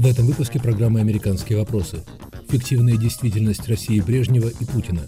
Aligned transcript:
В 0.00 0.06
этом 0.06 0.24
выпуске 0.24 0.58
программы 0.58 1.00
«Американские 1.00 1.58
вопросы». 1.58 2.02
Фиктивная 2.48 2.96
действительность 2.96 3.68
России 3.68 4.00
Брежнева 4.00 4.48
и 4.48 4.64
Путина. 4.64 5.02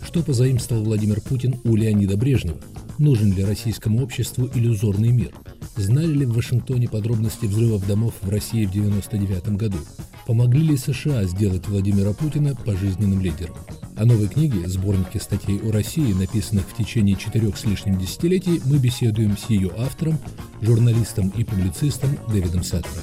Что 0.00 0.22
позаимствовал 0.22 0.84
Владимир 0.84 1.20
Путин 1.20 1.56
у 1.64 1.74
Леонида 1.74 2.16
Брежнева? 2.16 2.60
Нужен 2.98 3.32
ли 3.32 3.44
российскому 3.44 4.00
обществу 4.00 4.48
иллюзорный 4.54 5.10
мир? 5.10 5.32
Знали 5.74 6.12
ли 6.12 6.24
в 6.24 6.34
Вашингтоне 6.34 6.88
подробности 6.88 7.46
взрывов 7.46 7.84
домов 7.88 8.14
в 8.22 8.30
России 8.30 8.64
в 8.64 8.70
1999 8.70 9.58
году? 9.58 9.78
Помогли 10.24 10.68
ли 10.68 10.76
США 10.76 11.24
сделать 11.24 11.66
Владимира 11.66 12.12
Путина 12.12 12.54
пожизненным 12.54 13.20
лидером? 13.20 13.56
О 13.96 14.04
новой 14.04 14.28
книге, 14.28 14.68
сборнике 14.68 15.18
статей 15.18 15.58
о 15.58 15.72
России, 15.72 16.12
написанных 16.12 16.68
в 16.68 16.76
течение 16.76 17.16
четырех 17.16 17.58
с 17.58 17.64
лишним 17.64 17.98
десятилетий, 17.98 18.60
мы 18.66 18.78
беседуем 18.78 19.36
с 19.36 19.50
ее 19.50 19.72
автором, 19.76 20.16
журналистом 20.62 21.30
и 21.30 21.42
публицистом 21.42 22.16
Дэвидом 22.32 22.62
Саттером. 22.62 23.02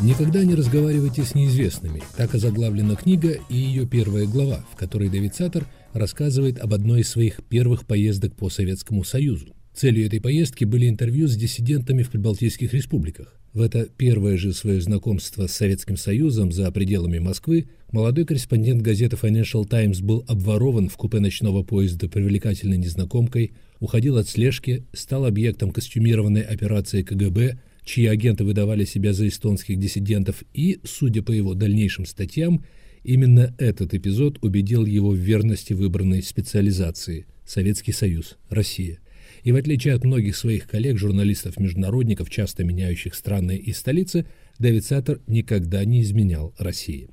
Никогда 0.00 0.44
не 0.44 0.54
разговаривайте 0.54 1.24
с 1.24 1.34
неизвестными. 1.34 2.02
Так 2.16 2.32
озаглавлена 2.32 2.94
книга 2.94 3.36
и 3.48 3.56
ее 3.56 3.84
первая 3.84 4.26
глава, 4.26 4.64
в 4.72 4.76
которой 4.76 5.08
Дэвид 5.08 5.34
Саттер 5.34 5.66
рассказывает 5.92 6.60
об 6.60 6.72
одной 6.72 7.00
из 7.00 7.08
своих 7.08 7.42
первых 7.48 7.84
поездок 7.84 8.36
по 8.36 8.48
Советскому 8.48 9.02
Союзу. 9.02 9.56
Целью 9.74 10.06
этой 10.06 10.20
поездки 10.20 10.64
были 10.64 10.88
интервью 10.88 11.26
с 11.26 11.34
диссидентами 11.34 12.04
в 12.04 12.10
прибалтийских 12.10 12.74
республиках. 12.74 13.34
В 13.52 13.60
это 13.60 13.88
первое 13.96 14.36
же 14.36 14.52
свое 14.52 14.80
знакомство 14.80 15.48
с 15.48 15.52
Советским 15.52 15.96
Союзом 15.96 16.52
за 16.52 16.70
пределами 16.70 17.18
Москвы 17.18 17.68
молодой 17.90 18.24
корреспондент 18.24 18.82
газеты 18.82 19.16
Financial 19.20 19.66
Times 19.66 20.00
был 20.00 20.24
обворован 20.28 20.88
в 20.88 20.96
купе 20.96 21.18
ночного 21.18 21.64
поезда 21.64 22.08
привлекательной 22.08 22.76
незнакомкой, 22.76 23.52
уходил 23.80 24.16
от 24.16 24.28
слежки, 24.28 24.84
стал 24.92 25.24
объектом 25.24 25.72
костюмированной 25.72 26.42
операции 26.42 27.02
КГБ, 27.02 27.58
чьи 27.88 28.06
агенты 28.06 28.44
выдавали 28.44 28.84
себя 28.84 29.12
за 29.12 29.26
эстонских 29.26 29.78
диссидентов, 29.78 30.44
и, 30.52 30.78
судя 30.84 31.22
по 31.22 31.32
его 31.32 31.54
дальнейшим 31.54 32.04
статьям, 32.04 32.64
именно 33.02 33.54
этот 33.58 33.94
эпизод 33.94 34.38
убедил 34.42 34.84
его 34.84 35.10
в 35.10 35.16
верности 35.16 35.72
выбранной 35.72 36.22
специализации– 36.22 37.26
Советский 37.46 37.92
Союз, 37.92 38.36
Россия. 38.50 38.98
И 39.42 39.52
в 39.52 39.56
отличие 39.56 39.94
от 39.94 40.04
многих 40.04 40.36
своих 40.36 40.66
коллег-журналистов-международников, 40.66 42.28
часто 42.28 42.62
меняющих 42.62 43.14
страны 43.14 43.56
и 43.56 43.72
столицы, 43.72 44.26
Дэвид 44.58 44.84
Саттер 44.84 45.20
никогда 45.26 45.84
не 45.84 46.02
изменял 46.02 46.54
России. 46.58 47.08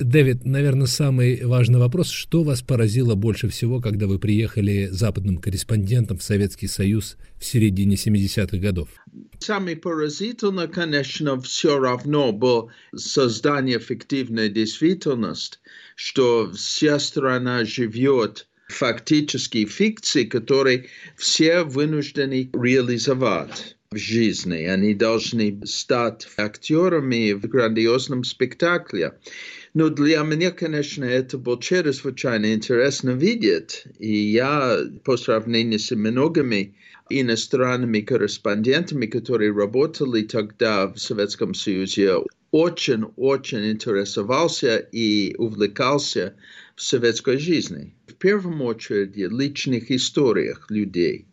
Дэвид, 0.00 0.44
наверное, 0.44 0.86
самый 0.86 1.44
важный 1.44 1.78
вопрос. 1.78 2.10
Что 2.10 2.42
вас 2.42 2.62
поразило 2.62 3.14
больше 3.14 3.48
всего, 3.48 3.80
когда 3.80 4.06
вы 4.06 4.18
приехали 4.18 4.88
западным 4.90 5.38
корреспондентом 5.38 6.18
в 6.18 6.22
Советский 6.22 6.68
Союз 6.68 7.16
в 7.38 7.44
середине 7.44 7.96
70-х 7.96 8.56
годов? 8.58 8.88
Самый 9.40 9.76
поразительно, 9.76 10.68
конечно, 10.68 11.40
все 11.40 11.78
равно 11.78 12.32
было 12.32 12.70
создание 12.94 13.78
фиктивной 13.78 14.48
действительности, 14.48 15.58
что 15.96 16.50
вся 16.52 16.98
страна 16.98 17.64
живет 17.64 18.46
фактически 18.68 19.64
фикции, 19.64 20.24
которые 20.24 20.86
все 21.16 21.62
вынуждены 21.62 22.50
реализовать 22.52 23.76
в 23.90 23.96
жизни. 23.96 24.64
Они 24.64 24.94
должны 24.94 25.60
стать 25.64 26.28
актерами 26.36 27.32
в 27.32 27.48
грандиозном 27.48 28.24
спектакле. 28.24 29.14
Но 29.78 29.90
для 29.90 30.24
меня, 30.24 30.50
конечно, 30.50 31.04
это 31.04 31.38
было 31.38 31.62
чрезвычайно 31.62 32.52
интересно 32.52 33.10
видеть. 33.10 33.84
И 34.00 34.12
я, 34.12 34.80
по 35.04 35.16
сравнению 35.16 35.78
с 35.78 35.94
многими 35.94 36.74
иностранными 37.08 38.00
корреспондентами, 38.00 39.06
которые 39.06 39.52
работали 39.52 40.22
тогда 40.22 40.88
в 40.88 40.98
Советском 40.98 41.54
Союзе, 41.54 42.16
очень-очень 42.50 43.70
интересовался 43.70 44.78
и 44.78 45.36
увлекался 45.36 46.34
в 46.74 46.82
советской 46.82 47.38
жизни. 47.38 47.94
В 48.08 48.14
первую 48.14 48.60
очередь, 48.64 49.14
личных 49.16 49.92
историях 49.92 50.68
людей. 50.70 51.28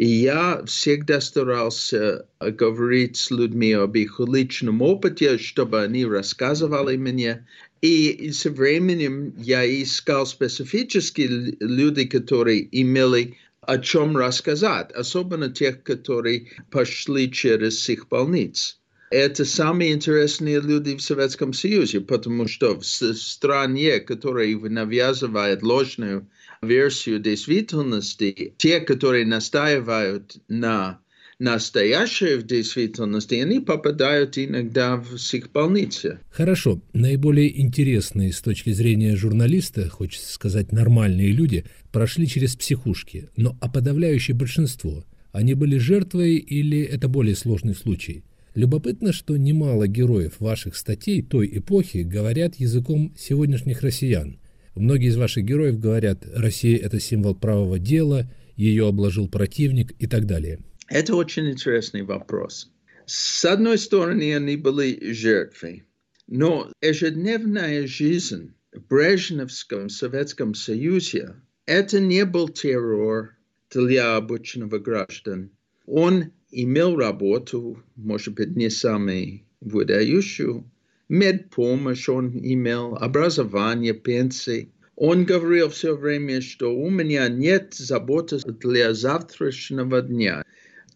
И 0.00 0.06
я 0.06 0.62
всегда 0.64 1.20
старался 1.20 2.26
говорить 2.40 3.18
с 3.18 3.30
людьми 3.30 3.74
об 3.74 3.96
их 3.96 4.18
личном 4.18 4.80
опыте, 4.80 5.36
чтобы 5.36 5.82
они 5.82 6.06
рассказывали 6.06 6.96
мне. 6.96 7.46
И 7.82 8.30
со 8.32 8.50
временем 8.50 9.34
я 9.38 9.64
искал 9.64 10.26
специфические 10.26 11.56
люди, 11.60 12.04
которые 12.04 12.68
имели 12.78 13.36
о 13.62 13.78
чем 13.78 14.16
рассказать, 14.16 14.92
особенно 14.92 15.50
тех, 15.50 15.82
которые 15.82 16.48
пошли 16.70 17.32
через 17.32 17.76
психбольниц. 17.76 18.78
Это 19.10 19.44
самые 19.44 19.92
интересные 19.92 20.60
люди 20.60 20.94
в 20.94 21.02
Советском 21.02 21.52
Союзе, 21.52 22.00
потому 22.00 22.46
что 22.46 22.78
в 22.78 22.84
стране, 22.84 23.98
которая 24.00 24.56
навязывает 24.56 25.62
ложную 25.62 26.28
версию 26.62 27.18
действительности, 27.18 28.54
те, 28.56 28.80
которые 28.80 29.26
настаивают 29.26 30.36
на 30.48 31.00
настоящее 31.40 32.36
в 32.36 32.46
действительности, 32.46 33.34
они 33.34 33.58
попадают 33.60 34.38
иногда 34.38 34.96
в 34.96 35.16
психбольницы. 35.16 36.20
Хорошо. 36.30 36.80
Наиболее 36.92 37.60
интересные 37.60 38.32
с 38.32 38.40
точки 38.40 38.70
зрения 38.70 39.16
журналиста, 39.16 39.88
хочется 39.88 40.32
сказать, 40.32 40.70
нормальные 40.70 41.32
люди, 41.32 41.64
прошли 41.90 42.28
через 42.28 42.54
психушки. 42.54 43.30
Но 43.36 43.56
а 43.60 43.68
подавляющее 43.68 44.36
большинство, 44.36 45.04
они 45.32 45.54
были 45.54 45.78
жертвой 45.78 46.36
или 46.36 46.82
это 46.82 47.08
более 47.08 47.34
сложный 47.34 47.74
случай? 47.74 48.22
Любопытно, 48.54 49.12
что 49.12 49.36
немало 49.36 49.86
героев 49.86 50.34
ваших 50.40 50.76
статей 50.76 51.22
той 51.22 51.48
эпохи 51.58 51.98
говорят 51.98 52.56
языком 52.56 53.14
сегодняшних 53.18 53.80
россиян. 53.82 54.38
Многие 54.74 55.08
из 55.08 55.16
ваших 55.16 55.44
героев 55.44 55.78
говорят, 55.78 56.26
Россия– 56.34 56.76
это 56.82 57.00
символ 57.00 57.34
правого 57.34 57.78
дела, 57.78 58.30
ее 58.56 58.88
обложил 58.88 59.28
противник 59.28 59.94
и 59.98 60.06
так 60.06 60.26
далее. 60.26 60.58
Это 60.90 61.14
очень 61.14 61.48
интересный 61.48 62.02
вопрос. 62.02 62.68
С 63.06 63.44
одной 63.44 63.78
стороны, 63.78 64.34
они 64.34 64.56
были 64.56 65.12
жертвой, 65.12 65.84
но 66.26 66.68
ежедневная 66.80 67.86
жизнь 67.86 68.54
в 68.72 68.80
Брежневском 68.88 69.88
Советском 69.88 70.54
Союзе– 70.54 71.36
это 71.66 72.00
не 72.00 72.24
был 72.24 72.48
террор 72.48 73.36
для 73.70 74.16
обычного 74.16 74.78
граждан. 74.80 75.52
Он 75.86 76.32
имел 76.50 76.96
работу, 76.96 77.80
может 77.94 78.34
быть, 78.34 78.56
не 78.56 78.68
самую 78.68 79.42
выдающую, 79.60 80.68
медпомощь 81.08 82.08
он 82.08 82.36
имел, 82.36 82.96
образование, 82.96 83.94
пенсии. 83.94 84.72
Он 84.96 85.24
говорил 85.24 85.68
все 85.68 85.94
время, 85.94 86.40
что 86.40 86.74
у 86.74 86.90
меня 86.90 87.28
нет 87.28 87.74
заботы 87.74 88.38
для 88.38 88.92
завтрашнего 88.92 90.02
дня. 90.02 90.42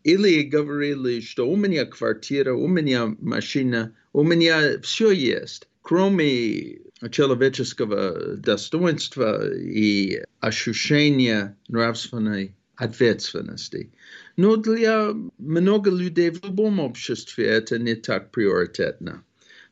Или 0.04 0.42
говорили, 0.42 1.20
что 1.20 1.48
у 1.48 1.56
меня 1.56 1.86
квартира, 1.86 2.52
у 2.52 2.68
меня 2.68 3.16
машина, 3.20 3.96
у 4.12 4.22
меня 4.22 4.78
все 4.82 5.10
есть, 5.10 5.66
кроме 5.80 6.78
человеческого 7.10 8.36
достоинства 8.36 9.50
и 9.54 10.22
ощущения 10.40 11.56
нравственной 11.68 12.54
ответственности. 12.76 13.92
Но 14.36 14.56
для 14.56 15.14
много 15.38 15.90
людей 15.90 16.30
в 16.30 16.44
любом 16.44 16.80
обществе 16.80 17.46
это 17.46 17.78
не 17.78 17.94
так 17.94 18.30
приоритетно. 18.30 19.24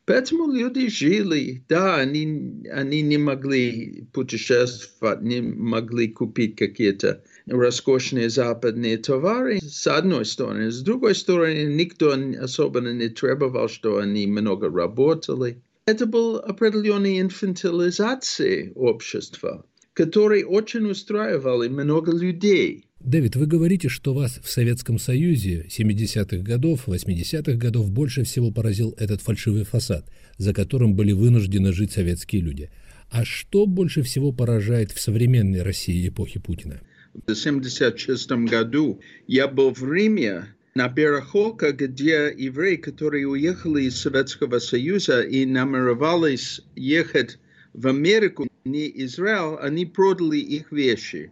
Поэтому 0.05 0.51
люди 0.51 0.89
жили, 0.89 1.63
да, 1.69 1.97
они, 1.97 2.67
они 2.73 3.03
не 3.03 3.19
могли 3.19 4.05
путешествовать, 4.13 5.23
не 5.23 5.41
могли 5.41 6.09
купить 6.09 6.57
какие-то 6.57 7.23
роскошные 7.47 8.31
западные 8.31 8.99
товары, 8.99 9.61
с 9.61 9.87
одной 9.87 10.25
стороны. 10.25 10.71
С 10.71 10.81
другой 10.83 11.15
стороны, 11.15 11.75
никто 11.75 12.17
особенно 12.41 12.93
не 12.93 13.09
требовал, 13.09 13.69
что 13.69 13.99
они 13.99 14.27
много 14.27 14.71
работали. 14.71 15.63
Это 15.87 16.07
была 16.07 16.41
определенная 16.41 17.21
инфантилизация 17.21 18.73
общества, 18.75 19.65
которая 19.95 20.45
очень 20.45 20.87
устраивала 20.87 21.69
много 21.69 22.13
людей. 22.13 22.87
Дэвид, 23.01 23.35
вы 23.35 23.47
говорите, 23.47 23.89
что 23.89 24.15
вас 24.15 24.39
в 24.41 24.49
Советском 24.49 25.01
Союзе 25.01 25.67
70-х 25.69 26.37
годов, 26.39 26.87
80-х 26.87 27.55
годов 27.55 27.91
больше 27.91 28.23
всего 28.23 28.53
поразил 28.53 28.95
этот 28.97 29.21
фальшивый 29.23 29.65
фасад, 29.65 30.09
за 30.39 30.55
которым 30.55 30.95
были 30.95 31.11
вынуждены 31.11 31.73
жить 31.73 31.91
советские 31.91 32.43
люди. 32.43 32.71
А 33.11 33.25
что 33.25 33.67
больше 33.67 34.03
всего 34.03 34.31
поражает 34.31 34.93
в 34.93 35.01
современной 35.01 35.63
России 35.63 36.09
эпохи 36.09 36.39
Путина? 36.39 36.81
В 37.15 37.19
1976 37.25 38.31
году 38.49 39.01
я 39.27 39.47
был 39.47 39.75
в 39.75 39.93
Риме 39.93 40.55
на 40.75 40.89
Берахолка, 40.89 41.73
где 41.73 42.33
евреи, 42.35 42.77
которые 42.77 43.29
уехали 43.29 43.83
из 43.83 44.01
Советского 44.01 44.59
Союза 44.59 45.21
и 45.21 45.45
намеревались 45.45 46.63
ехать 46.75 47.39
в 47.75 47.87
Америку, 47.87 48.49
не 48.65 48.91
Израиль, 49.05 49.59
они 49.61 49.85
продали 49.85 50.39
их 50.39 50.73
вещи. 50.73 51.31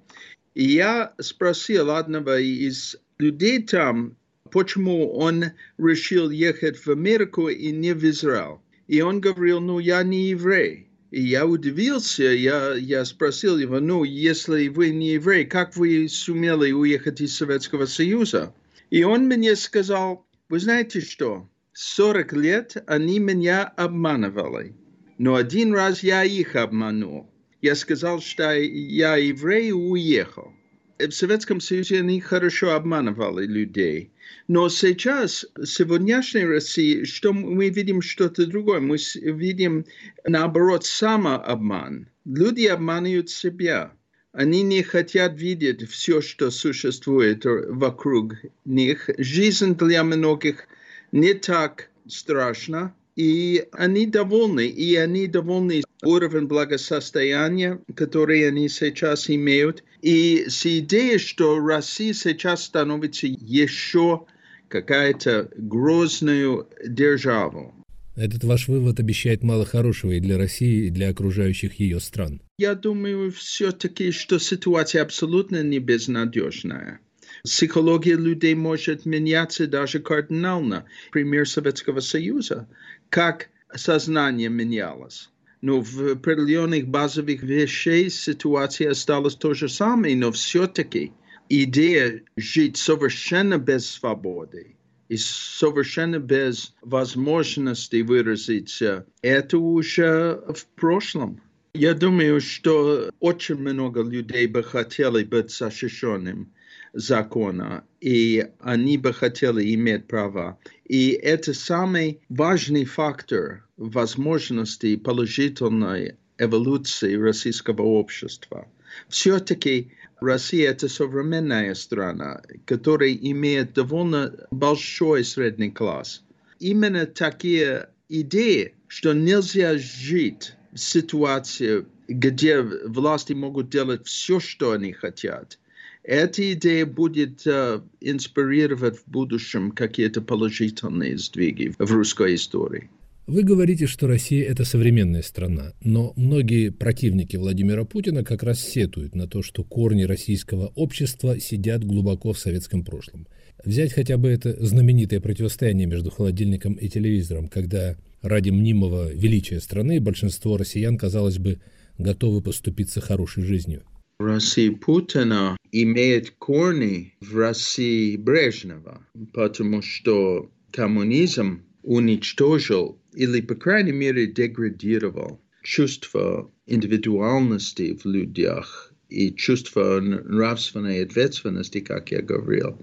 И 0.54 0.64
я 0.64 1.14
спросил 1.18 1.90
одного 1.92 2.36
из 2.36 2.96
людей 3.18 3.62
там, 3.62 4.16
почему 4.50 5.10
он 5.12 5.46
решил 5.78 6.28
ехать 6.28 6.76
в 6.76 6.88
Америку 6.88 7.48
и 7.48 7.72
не 7.72 7.94
в 7.94 8.04
Израиль. 8.04 8.58
И 8.86 9.00
он 9.00 9.20
говорил, 9.20 9.60
ну, 9.60 9.78
я 9.78 10.02
не 10.02 10.28
еврей. 10.28 10.89
И 11.10 11.22
я 11.22 11.44
удивился, 11.44 12.22
я, 12.22 12.74
я 12.74 13.04
спросил 13.04 13.58
его, 13.58 13.80
ну, 13.80 14.04
если 14.04 14.68
вы 14.68 14.90
не 14.90 15.14
еврей, 15.14 15.44
как 15.44 15.76
вы 15.76 16.08
сумели 16.08 16.70
уехать 16.70 17.20
из 17.20 17.36
Советского 17.36 17.86
Союза? 17.86 18.54
И 18.90 19.02
он 19.02 19.26
мне 19.26 19.56
сказал, 19.56 20.24
вы 20.48 20.60
знаете 20.60 21.00
что, 21.00 21.48
40 21.72 22.32
лет 22.34 22.76
они 22.86 23.18
меня 23.18 23.64
обманывали, 23.64 24.74
но 25.18 25.34
один 25.34 25.74
раз 25.74 26.02
я 26.02 26.22
их 26.24 26.54
обманул. 26.54 27.28
Я 27.60 27.74
сказал, 27.74 28.20
что 28.20 28.54
я 28.54 29.16
еврей 29.16 29.68
и 29.68 29.72
уехал. 29.72 30.52
В 30.98 31.10
Советском 31.10 31.60
Союзе 31.60 32.00
они 32.00 32.20
хорошо 32.20 32.72
обманывали 32.74 33.46
людей. 33.46 34.12
Но 34.48 34.68
сейчас, 34.68 35.46
в 35.54 35.64
сегодняшней 35.64 36.44
России, 36.44 37.04
что 37.04 37.32
мы 37.32 37.68
видим 37.68 38.02
что-то 38.02 38.46
другое. 38.46 38.80
Мы 38.80 38.96
видим, 39.22 39.84
наоборот, 40.24 40.84
самообман. 40.84 42.08
Люди 42.24 42.66
обманывают 42.66 43.30
себя. 43.30 43.92
Они 44.32 44.62
не 44.62 44.82
хотят 44.82 45.40
видеть 45.40 45.88
все, 45.88 46.20
что 46.20 46.50
существует 46.50 47.44
вокруг 47.44 48.34
них. 48.64 49.10
Жизнь 49.18 49.76
для 49.76 50.04
многих 50.04 50.66
не 51.12 51.34
так 51.34 51.90
страшна, 52.06 52.94
и 53.20 53.66
они 53.72 54.06
довольны, 54.06 54.66
и 54.66 54.96
они 54.96 55.26
довольны 55.26 55.82
уровень 56.02 56.46
благосостояния, 56.46 57.78
который 57.94 58.48
они 58.48 58.70
сейчас 58.70 59.28
имеют, 59.28 59.84
и 60.00 60.46
с 60.48 60.64
идеей, 60.64 61.18
что 61.18 61.60
Россия 61.60 62.14
сейчас 62.14 62.64
становится 62.64 63.26
еще 63.26 64.24
какая-то 64.68 65.50
грозную 65.54 66.66
державу. 66.82 67.74
Этот 68.16 68.42
ваш 68.44 68.68
вывод 68.68 68.98
обещает 69.00 69.42
мало 69.42 69.66
хорошего 69.66 70.12
и 70.12 70.20
для 70.20 70.38
России, 70.38 70.86
и 70.86 70.90
для 70.90 71.10
окружающих 71.10 71.74
ее 71.74 72.00
стран. 72.00 72.40
Я 72.56 72.74
думаю 72.74 73.30
все-таки, 73.32 74.12
что 74.12 74.38
ситуация 74.38 75.02
абсолютно 75.02 75.62
не 75.62 75.78
безнадежная. 75.78 77.00
Психология 77.44 78.16
людей 78.16 78.54
может 78.54 79.06
меняться 79.06 79.66
даже 79.66 80.00
кардинально. 80.00 80.84
Пример 81.10 81.48
Советского 81.48 82.00
Союза. 82.00 82.68
Как 83.10 83.50
сознание 83.74 84.48
менялось. 84.48 85.30
Но 85.62 85.80
в 85.80 86.12
определенных 86.12 86.88
базовых 86.88 87.42
вещей 87.42 88.08
ситуация 88.08 88.92
осталась 88.92 89.34
то 89.34 89.52
же 89.52 89.68
самое, 89.68 90.16
но 90.16 90.32
все-таки 90.32 91.12
идея 91.48 92.22
жить 92.36 92.76
совершенно 92.76 93.58
без 93.58 93.90
свободы 93.90 94.76
и 95.08 95.16
совершенно 95.16 96.18
без 96.18 96.72
возможности 96.82 98.00
выразиться, 98.00 99.06
это 99.22 99.58
уже 99.58 100.40
в 100.54 100.64
прошлом. 100.76 101.42
Я 101.74 101.94
думаю, 101.94 102.40
что 102.40 103.10
очень 103.18 103.56
много 103.56 104.02
людей 104.02 104.46
бы 104.46 104.62
хотели 104.62 105.24
быть 105.24 105.50
защищенным 105.50 106.52
закона, 106.92 107.84
и 108.00 108.46
они 108.60 108.98
бы 108.98 109.12
хотели 109.12 109.74
иметь 109.74 110.06
права. 110.06 110.58
И 110.84 111.10
это 111.10 111.54
самый 111.54 112.20
важный 112.28 112.84
фактор 112.84 113.66
возможности 113.76 114.96
положительной 114.96 116.16
эволюции 116.38 117.14
российского 117.14 117.82
общества. 117.82 118.66
Все-таки 119.08 119.92
Россия– 120.20 120.70
это 120.72 120.88
современная 120.88 121.74
страна, 121.74 122.42
которая 122.64 123.12
имеет 123.12 123.74
довольно 123.74 124.34
большой 124.50 125.24
средний 125.24 125.70
класс. 125.70 126.22
Именно 126.58 127.06
такие 127.06 127.88
идеи, 128.08 128.74
что 128.86 129.12
нельзя 129.12 129.78
жить 129.78 130.54
в 130.72 130.78
ситуации, 130.78 131.86
где 132.08 132.60
власти 132.60 133.32
могут 133.32 133.70
делать 133.70 134.06
все, 134.06 134.40
что 134.40 134.72
они 134.72 134.92
хотят. 134.92 135.58
Эта 136.02 136.52
идея 136.54 136.86
будет 136.86 137.46
uh, 137.46 137.82
инспирировать 138.00 138.98
в 138.98 139.10
будущем 139.10 139.70
какие-то 139.70 140.22
положительные 140.22 141.18
сдвиги 141.18 141.74
в 141.78 141.92
русской 141.92 142.34
истории. 142.36 142.88
Вы 143.26 143.44
говорите, 143.44 143.86
что 143.86 144.08
Россия– 144.08 144.44
это 144.50 144.64
современная 144.64 145.22
страна, 145.22 145.72
но 145.84 146.12
многие 146.16 146.70
противники 146.70 147.36
Владимира 147.36 147.84
Путина 147.84 148.24
как 148.24 148.42
раз 148.42 148.60
сетуют 148.60 149.14
на 149.14 149.28
то, 149.28 149.42
что 149.42 149.62
корни 149.62 150.02
российского 150.02 150.72
общества 150.74 151.38
сидят 151.38 151.84
глубоко 151.84 152.32
в 152.32 152.38
советском 152.40 152.82
прошлом. 152.82 153.28
Взять 153.64 153.92
хотя 153.92 154.16
бы 154.16 154.30
это 154.30 154.56
знаменитое 154.64 155.20
противостояние 155.20 155.86
между 155.86 156.10
холодильником 156.10 156.74
и 156.74 156.88
телевизором, 156.88 157.46
когда 157.46 157.96
ради 158.20 158.50
мнимого 158.50 159.12
величия 159.12 159.60
страны 159.60 160.00
большинство 160.00 160.56
россиян, 160.56 160.98
казалось 160.98 161.38
бы, 161.38 161.60
готовы 161.98 162.42
поступиться 162.42 163.00
хорошей 163.00 163.44
жизнью. 163.44 163.82
Россия 164.20 164.70
Путина 164.70 165.56
имеет 165.72 166.32
корни 166.32 167.14
в 167.22 167.38
России 167.38 168.18
Брежнева, 168.18 169.06
потому 169.32 169.80
что 169.80 170.50
коммунизм 170.72 171.62
уничтожил 171.82 173.00
или, 173.14 173.40
по 173.40 173.54
крайней 173.54 173.92
мере, 173.92 174.26
деградировал 174.26 175.40
чувство 175.62 176.52
индивидуальности 176.66 177.96
в 177.96 178.04
людях 178.04 178.92
и 179.08 179.34
чувство 179.34 180.00
нравственной 180.00 181.02
ответственности, 181.02 181.80
как 181.80 182.10
я 182.10 182.20
говорил, 182.20 182.78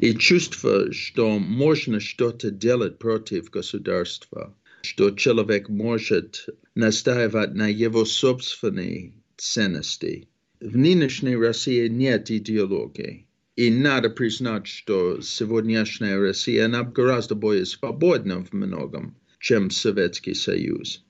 и 0.00 0.12
чувство, 0.16 0.92
что 0.92 1.38
можно 1.38 2.00
что-то 2.00 2.50
делать 2.50 2.98
против 2.98 3.48
государства, 3.50 4.56
что 4.82 5.12
человек 5.12 5.68
может 5.68 6.48
настаивать 6.74 7.54
на 7.54 7.68
его 7.68 8.04
собственной 8.04 9.14
ценности. 9.36 10.29
В 10.60 10.76
нынешней 10.76 11.36
России 11.36 11.88
нет 11.88 12.30
идеологии. 12.30 13.26
И 13.56 13.70
надо 13.70 14.10
признать, 14.10 14.66
что 14.66 15.22
сегодняшняя 15.22 16.18
Россия, 16.18 16.66
она 16.66 16.82
гораздо 16.82 17.34
более 17.34 17.64
свободна 17.64 18.44
в 18.44 18.52
многом, 18.52 19.16
чем 19.38 19.70
Советский 19.70 20.34
Союз. 20.34 21.02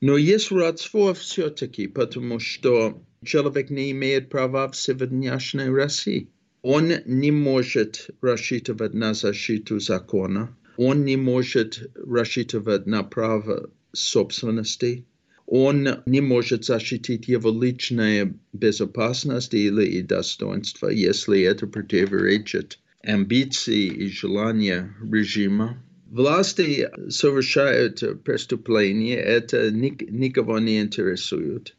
Но 0.00 0.16
есть 0.16 0.50
родство 0.50 1.12
все-таки, 1.12 1.86
потому 1.86 2.38
что 2.38 3.02
человек 3.22 3.68
не 3.68 3.90
имеет 3.90 4.30
права 4.30 4.70
в 4.70 4.76
сегодняшней 4.76 5.68
России. 5.68 6.30
Он 6.62 6.90
не 7.04 7.30
может 7.30 8.08
рассчитывать 8.22 8.94
на 8.94 9.12
защиту 9.12 9.80
закона, 9.80 10.56
он 10.78 11.04
не 11.04 11.16
может 11.16 11.90
рассчитывать 11.94 12.86
на 12.86 13.02
право 13.02 13.70
собственности, 13.92 15.04
он 15.50 15.88
не 16.04 16.20
может 16.20 16.66
защитить 16.66 17.26
его 17.26 17.50
личную 17.50 18.38
безопасность 18.52 19.54
или 19.54 20.02
достоинство, 20.02 20.88
если 20.88 21.40
это 21.40 21.66
противоречит 21.66 22.78
амбиции 23.02 23.86
и 23.86 24.08
желания 24.08 24.94
режима. 25.10 25.82
Власти 26.10 26.90
совершают 27.08 28.22
преступления, 28.24 29.16
это 29.16 29.70
никого 29.70 30.58
не 30.58 30.80
интересует. 30.80 31.74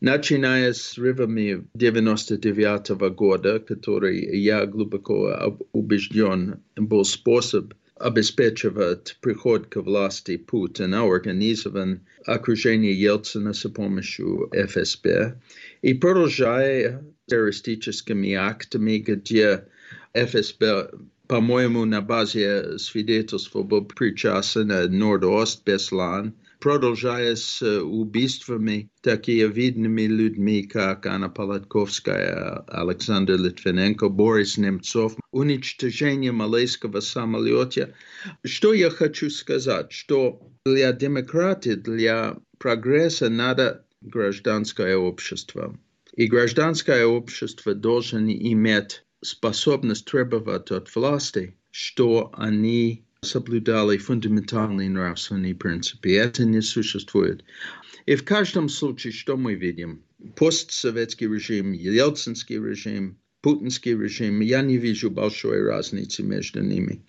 Начиная 0.00 0.72
с 0.72 0.96
ревами 0.96 1.66
99 1.74 2.90
-го 2.90 3.10
года, 3.10 3.58
который 3.58 4.40
я 4.40 4.64
глубоко 4.64 5.58
убежден 5.72 6.60
был 6.76 7.04
способ 7.04 7.74
обеспечивать 8.00 9.18
приход 9.20 9.66
к 9.66 9.76
власти 9.76 10.38
Путина, 10.38 11.04
организован 11.04 12.00
окружение 12.24 12.94
Ельцина 12.94 13.52
с 13.52 13.68
помощью 13.68 14.50
ФСБ 14.52 15.38
и 15.82 15.94
продолжая 15.94 17.04
террористическими 17.26 18.32
актами, 18.32 18.98
где 18.98 19.66
ФСБ, 20.14 20.90
по-моему, 21.28 21.84
на 21.84 22.00
базе 22.00 22.78
свидетельств 22.78 23.54
был 23.54 23.84
причастен 23.84 24.68
на 24.68 24.88
Норд-Ост, 24.88 25.62
Беслан, 25.66 26.34
продолжая 26.60 27.34
с 27.36 27.62
убийствами 27.62 28.90
такими 29.00 29.50
видными 29.50 30.02
людьми, 30.02 30.62
как 30.62 31.06
Анна 31.06 31.28
Полотковская, 31.28 32.64
Александр 32.68 33.34
Литвиненко, 33.34 34.08
Борис 34.08 34.58
Немцов, 34.58 35.16
уничтожение 35.32 36.32
малайского 36.32 37.00
самолета. 37.00 37.94
Что 38.44 38.74
я 38.74 38.90
хочу 38.90 39.30
сказать, 39.30 39.90
что 39.90 40.40
для 40.64 40.92
демократии, 40.92 41.74
для 41.74 42.36
прогресса 42.58 43.28
надо 43.28 43.86
гражданское 44.02 44.96
общество. 44.96 45.78
И 46.14 46.26
гражданское 46.26 47.06
общество 47.06 47.74
должен 47.74 48.28
иметь 48.28 49.04
способность 49.22 50.06
требовать 50.06 50.70
от 50.70 50.94
власти, 50.94 51.56
что 51.70 52.30
они 52.36 53.04
соблюдали 53.22 53.98
фундаментальные 53.98 54.88
нравственные 54.88 55.54
принципы. 55.54 56.12
Это 56.12 56.44
не 56.44 56.62
существует. 56.62 57.44
И 58.06 58.16
в 58.16 58.24
каждом 58.24 58.68
случае, 58.68 59.12
что 59.12 59.36
мы 59.36 59.54
видим? 59.54 60.02
постсоветский 60.36 61.26
режим, 61.26 61.72
ельцинский 61.72 62.56
режим, 62.56 63.18
путинский 63.40 63.92
режим, 63.92 64.40
я 64.40 64.62
не 64.62 64.76
вижу 64.76 65.10
большой 65.10 65.62
разницы 65.62 66.22
между 66.22 66.62
ними. 66.62 67.04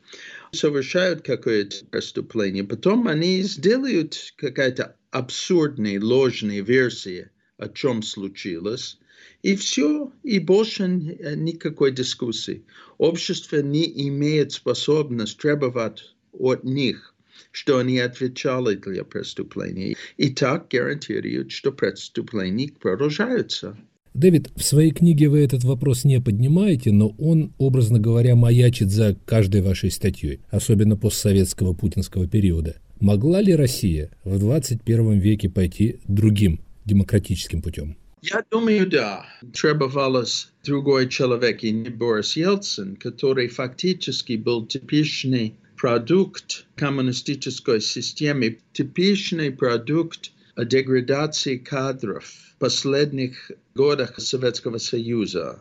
Совершают 0.52 1.22
какое-то 1.22 1.86
преступление, 1.86 2.64
потом 2.64 3.08
они 3.08 3.42
сделают 3.42 4.34
какая-то 4.38 4.98
абсурдная, 5.12 6.00
ложная 6.02 6.62
версия, 6.62 7.32
о 7.58 7.68
чем 7.70 8.02
случилось, 8.02 8.98
и 9.44 9.56
все, 9.56 10.12
и 10.24 10.40
больше 10.40 10.88
никакой 10.88 11.92
дискуссии. 11.92 12.64
Общество 12.98 13.58
не 13.58 13.86
имеет 14.08 14.52
способность 14.52 15.38
требовать 15.38 16.14
от 16.32 16.64
них, 16.64 17.14
что 17.52 17.80
они 17.80 18.00
отвечали 18.00 18.76
для 18.76 19.04
преступления. 19.04 19.96
И 20.18 20.30
так 20.30 20.68
гарантируют, 20.70 21.52
что 21.52 21.72
преступления 21.72 22.72
продолжаются. 22.80 23.78
Дэвид, 24.14 24.52
в 24.56 24.64
своей 24.64 24.92
книге 24.92 25.30
вы 25.30 25.40
этот 25.40 25.64
вопрос 25.64 26.04
не 26.04 26.20
поднимаете, 26.20 26.92
но 26.92 27.16
он, 27.18 27.54
образно 27.58 27.98
говоря, 27.98 28.36
маячит 28.36 28.90
за 28.92 29.16
каждой 29.26 29.62
вашей 29.62 29.90
статьей, 29.90 30.42
особенно 30.50 30.98
постсоветского 30.98 31.74
путинского 31.74 32.28
периода. 32.28 32.76
Могла 33.00 33.42
ли 33.42 33.56
Россия 33.56 34.12
в 34.26 34.38
21 34.38 35.18
веке 35.18 35.50
пойти 35.50 36.00
другим 36.08 36.60
демократическим 36.86 37.62
путем? 37.62 37.96
Я 38.22 38.46
думаю, 38.52 38.88
да. 38.88 39.26
Требовалось 39.52 40.52
другой 40.64 41.10
человек, 41.10 41.64
и 41.64 41.72
не 41.72 41.90
Борис 41.90 42.36
Ельцин, 42.36 42.96
который 42.96 43.48
фактически 43.48 44.34
был 44.34 44.68
типичный 44.68 45.56
продукт 45.76 46.66
коммунистической 46.76 47.82
системы, 47.82 48.60
типичный 48.74 49.50
продукт 49.52 50.32
деградации 50.56 51.58
кадров 51.58 52.26
в 52.26 52.58
последних 52.60 53.52
годах 53.74 54.20
Советского 54.20 54.78
Союза 54.78 55.60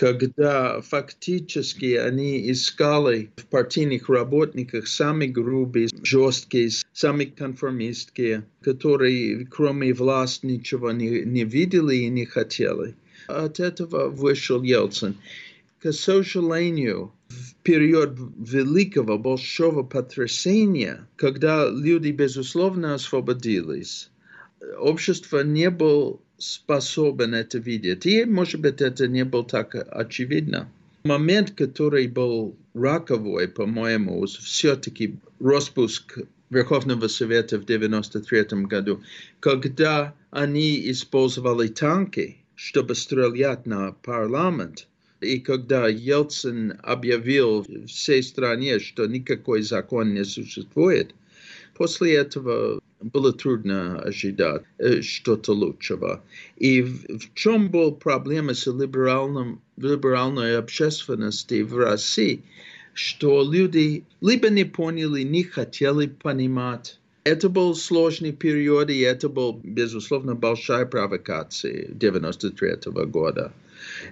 когда 0.00 0.80
фактически 0.80 1.94
они 1.94 2.50
искали 2.50 3.30
в 3.36 3.44
партийных 3.44 4.08
работниках 4.08 4.86
самые 4.88 5.28
грубые, 5.28 5.90
жесткие, 6.02 6.70
самые 6.94 7.26
конформистские, 7.26 8.46
которые 8.62 9.44
кроме 9.44 9.92
власти 9.92 10.46
ничего 10.46 10.90
не, 10.92 11.20
не 11.26 11.44
видели 11.44 11.96
и 11.96 12.08
не 12.08 12.24
хотели. 12.24 12.94
От 13.26 13.60
этого 13.60 14.08
вышел 14.08 14.62
Ельцин. 14.62 15.16
К 15.80 15.92
сожалению, 15.92 17.12
в 17.28 17.56
период 17.56 18.16
великого 18.38 19.18
большого 19.18 19.82
потрясения, 19.82 21.06
когда 21.16 21.68
люди, 21.68 22.08
безусловно, 22.08 22.94
освободились, 22.94 24.10
общество 24.78 25.42
не 25.44 25.68
было 25.68 26.18
способен 26.40 27.34
это 27.34 27.58
видеть. 27.58 28.06
И, 28.06 28.24
может 28.24 28.60
быть, 28.60 28.80
это 28.80 29.06
не 29.06 29.24
было 29.24 29.44
так 29.44 29.76
очевидно. 29.90 30.68
Момент, 31.04 31.52
который 31.52 32.08
был 32.08 32.56
раковой, 32.74 33.48
по-моему, 33.48 34.26
все-таки 34.26 35.16
распуск 35.38 36.18
Верховного 36.50 37.08
Совета 37.08 37.58
в 37.58 37.64
1993 37.64 38.62
году, 38.64 39.02
когда 39.40 40.14
они 40.30 40.90
использовали 40.90 41.68
танки, 41.68 42.38
чтобы 42.54 42.94
стрелять 42.94 43.66
на 43.66 43.92
парламент. 43.92 44.86
И 45.20 45.38
когда 45.38 45.88
Ельцин 45.88 46.78
объявил 46.82 47.66
всей 47.86 48.22
стране, 48.22 48.80
что 48.80 49.06
никакой 49.06 49.62
закон 49.62 50.14
не 50.14 50.24
существует, 50.24 51.14
после 51.74 52.14
этого 52.14 52.80
было 53.00 53.32
трудно 53.32 54.00
ожидать 54.00 54.62
э, 54.78 55.02
что-то 55.02 55.52
лучшего. 55.52 56.22
И 56.56 56.82
в, 56.82 57.18
в 57.18 57.34
чем 57.34 57.70
была 57.70 57.92
проблема 57.92 58.54
с 58.54 58.66
либеральным, 58.66 59.60
либеральной 59.76 60.58
общественностью 60.58 61.66
в 61.66 61.76
России, 61.76 62.42
что 62.94 63.42
люди 63.42 64.04
либо 64.20 64.48
не 64.48 64.64
поняли, 64.64 65.22
не 65.22 65.44
хотели 65.44 66.06
понимать. 66.06 66.98
Это 67.24 67.48
был 67.48 67.74
сложный 67.74 68.32
период, 68.32 68.90
и 68.90 69.00
это 69.00 69.28
был, 69.28 69.60
безусловно, 69.62 70.34
большая 70.34 70.86
провокация 70.86 71.88
93 71.88 72.90
-го 72.90 73.06
года. 73.06 73.52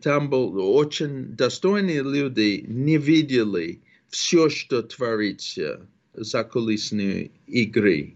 Там 0.02 0.30
был 0.30 0.58
очень 0.76 1.36
достойные 1.36 2.02
люди, 2.02 2.64
не 2.66 2.98
видели 2.98 3.80
все, 4.08 4.48
что 4.48 4.82
творится 4.82 5.80
за 6.14 6.44
кулисной 6.44 7.30
игры. 7.46 8.14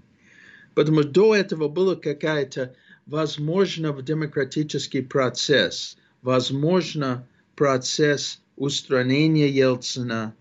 Потому 0.75 1.03
что 1.03 1.11
до 1.11 1.35
этого 1.35 1.69
было 1.69 1.95
какая-то, 1.95 2.75
возможно, 3.07 3.93
демократический 4.03 5.03
процесс, 5.03 5.97
возможно, 6.23 7.27
процесс 7.57 8.41
устранения 8.57 9.49
Ельцина 9.49 10.35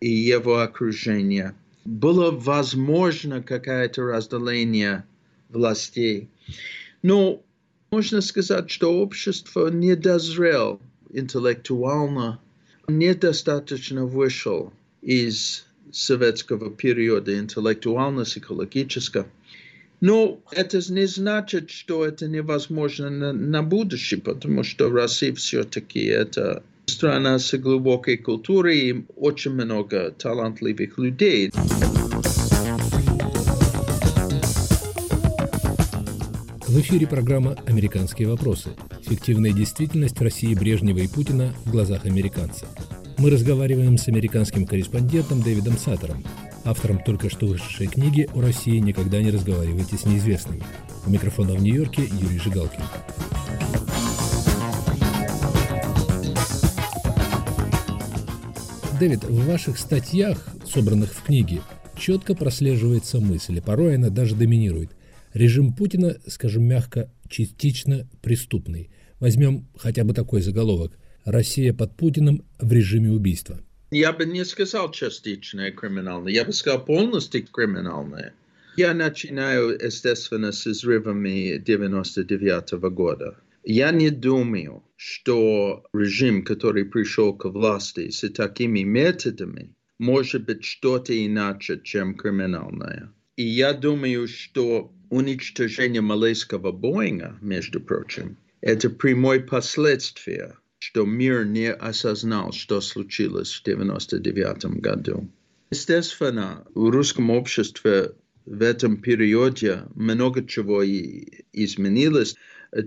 и 0.00 0.08
его 0.08 0.60
окружения. 0.60 1.54
Было 1.84 2.30
возможно 2.30 3.42
какое-то 3.42 4.02
разделение 4.02 5.04
властей. 5.48 6.28
Но 7.02 7.42
можно 7.90 8.20
сказать, 8.20 8.70
что 8.70 9.00
общество 9.00 9.68
не 9.68 9.94
дозрел 9.94 10.80
интеллектуально, 11.10 12.40
недостаточно 12.88 14.06
вышел 14.06 14.72
из 15.02 15.66
советского 15.92 16.70
периода 16.70 17.38
интеллектуально-психологического. 17.38 19.26
Но 20.00 20.40
это 20.50 20.80
не 20.92 21.06
значит, 21.06 21.70
что 21.70 22.04
это 22.04 22.28
невозможно 22.28 23.08
на, 23.10 23.32
на 23.32 23.62
будущее, 23.62 24.20
потому 24.20 24.62
что 24.62 24.90
Россия 24.90 25.34
все-таки 25.34 26.04
это 26.04 26.62
страна 26.86 27.38
с 27.38 27.56
глубокой 27.56 28.16
культурой 28.16 28.78
и 28.78 29.04
очень 29.16 29.52
много 29.52 30.10
талантливых 30.10 30.98
людей. 30.98 31.50
В 36.66 36.80
эфире 36.80 37.06
программа 37.06 37.56
«Американские 37.66 38.28
вопросы». 38.28 38.70
Фиктивная 39.02 39.52
действительность 39.52 40.20
России 40.20 40.54
Брежнева 40.54 40.98
и 40.98 41.08
Путина 41.08 41.54
в 41.64 41.70
глазах 41.70 42.04
американца. 42.04 42.66
Мы 43.18 43.30
разговариваем 43.30 43.96
с 43.96 44.08
американским 44.08 44.66
корреспондентом 44.66 45.40
Дэвидом 45.40 45.78
Саттером, 45.78 46.22
автором 46.66 46.98
только 46.98 47.30
что 47.30 47.46
вышедшей 47.46 47.86
книги 47.86 48.28
«О 48.34 48.40
России 48.40 48.78
никогда 48.78 49.22
не 49.22 49.30
разговаривайте 49.30 49.96
с 49.96 50.04
неизвестными». 50.04 50.62
У 51.06 51.10
микрофона 51.10 51.54
в 51.54 51.62
Нью-Йорке 51.62 52.02
Юрий 52.02 52.38
Жигалкин. 52.38 52.82
Дэвид, 58.98 59.24
в 59.24 59.46
ваших 59.46 59.78
статьях, 59.78 60.46
собранных 60.66 61.12
в 61.12 61.22
книге, 61.22 61.60
четко 61.96 62.34
прослеживается 62.34 63.20
мысль, 63.20 63.58
и 63.58 63.60
порой 63.60 63.96
она 63.96 64.10
даже 64.10 64.34
доминирует. 64.34 64.90
Режим 65.32 65.72
Путина, 65.72 66.16
скажем 66.26 66.64
мягко, 66.64 67.10
частично 67.28 68.08
преступный. 68.22 68.90
Возьмем 69.20 69.68
хотя 69.78 70.04
бы 70.04 70.12
такой 70.14 70.42
заголовок– 70.42 70.98
Россия 71.26 71.74
под 71.74 71.96
Путиным 71.96 72.44
в 72.60 72.72
режиме 72.72 73.10
убийства. 73.10 73.58
Я 73.90 74.12
бы 74.12 74.26
не 74.26 74.44
сказал 74.44 74.90
частичное 74.90 75.70
криминальное, 75.70 76.32
я 76.32 76.44
бы 76.44 76.52
сказал 76.52 76.84
полностью 76.84 77.46
криминальное. 77.46 78.34
Я 78.76 78.94
начинаю, 78.94 79.78
естественно, 79.80 80.50
с 80.50 80.66
взрывами 80.66 81.58
99 81.58 82.72
-го 82.72 82.90
года. 82.90 83.36
Я 83.62 83.92
не 83.92 84.10
думаю, 84.10 84.82
что 84.96 85.84
режим, 85.94 86.42
который 86.42 86.84
пришел 86.84 87.32
к 87.32 87.44
власти 87.44 88.10
с 88.10 88.28
такими 88.30 88.80
методами, 88.82 89.72
может 89.98 90.44
быть 90.44 90.64
что-то 90.64 91.12
иначе, 91.12 91.80
чем 91.82 92.16
криминальное. 92.16 93.12
И 93.36 93.44
я 93.44 93.72
думаю, 93.72 94.26
что 94.26 94.92
уничтожение 95.10 96.02
малайского 96.02 96.72
Боинга, 96.72 97.38
между 97.40 97.80
прочим, 97.80 98.36
это 98.60 98.90
прямое 98.90 99.40
последствие 99.40 100.54
что 100.78 101.04
мир 101.04 101.46
не 101.46 101.72
осознал, 101.72 102.52
что 102.52 102.80
случилось 102.80 103.52
в 103.52 103.62
1999 103.62 104.80
году. 104.80 105.28
Естественно, 105.70 106.64
в 106.74 106.88
русском 106.90 107.30
обществе 107.30 108.12
в 108.44 108.62
этом 108.62 108.98
периоде 108.98 109.82
много 109.94 110.46
чего 110.46 110.84
изменилось. 110.84 112.36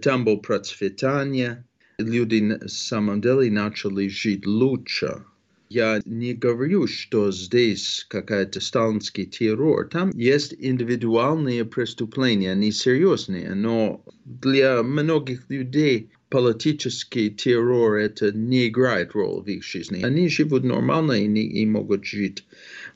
Там 0.01 0.24
было 0.24 0.38
процветание, 0.38 1.65
люди 1.98 2.39
на 2.39 2.67
самом 2.67 3.22
деле 3.22 3.51
начали 3.51 4.08
жить 4.08 4.46
лучше. 4.46 5.25
Я 5.69 6.01
не 6.05 6.34
говорю, 6.34 6.88
что 6.88 7.31
здесь 7.31 8.05
какая-то 8.10 8.60
сталинский 8.60 9.27
террор. 9.27 9.88
Там 9.88 10.10
есть 10.12 10.55
индивидуальные 10.58 11.63
преступления, 11.65 12.53
они 12.53 12.72
серьезные, 12.72 13.53
но 13.53 14.03
для 14.25 14.81
многих 14.81 15.48
людей 15.50 16.10
политический 16.29 17.29
террор 17.29 17.95
это 17.95 18.31
не 18.31 18.67
играет 18.67 19.13
роль 19.13 19.43
в 19.43 19.48
их 19.48 19.63
жизни. 19.63 20.03
Они 20.03 20.29
живут 20.29 20.63
нормально 20.63 21.13
и, 21.13 21.27
не, 21.27 21.43
и 21.43 21.65
могут 21.65 22.05
жить, 22.05 22.45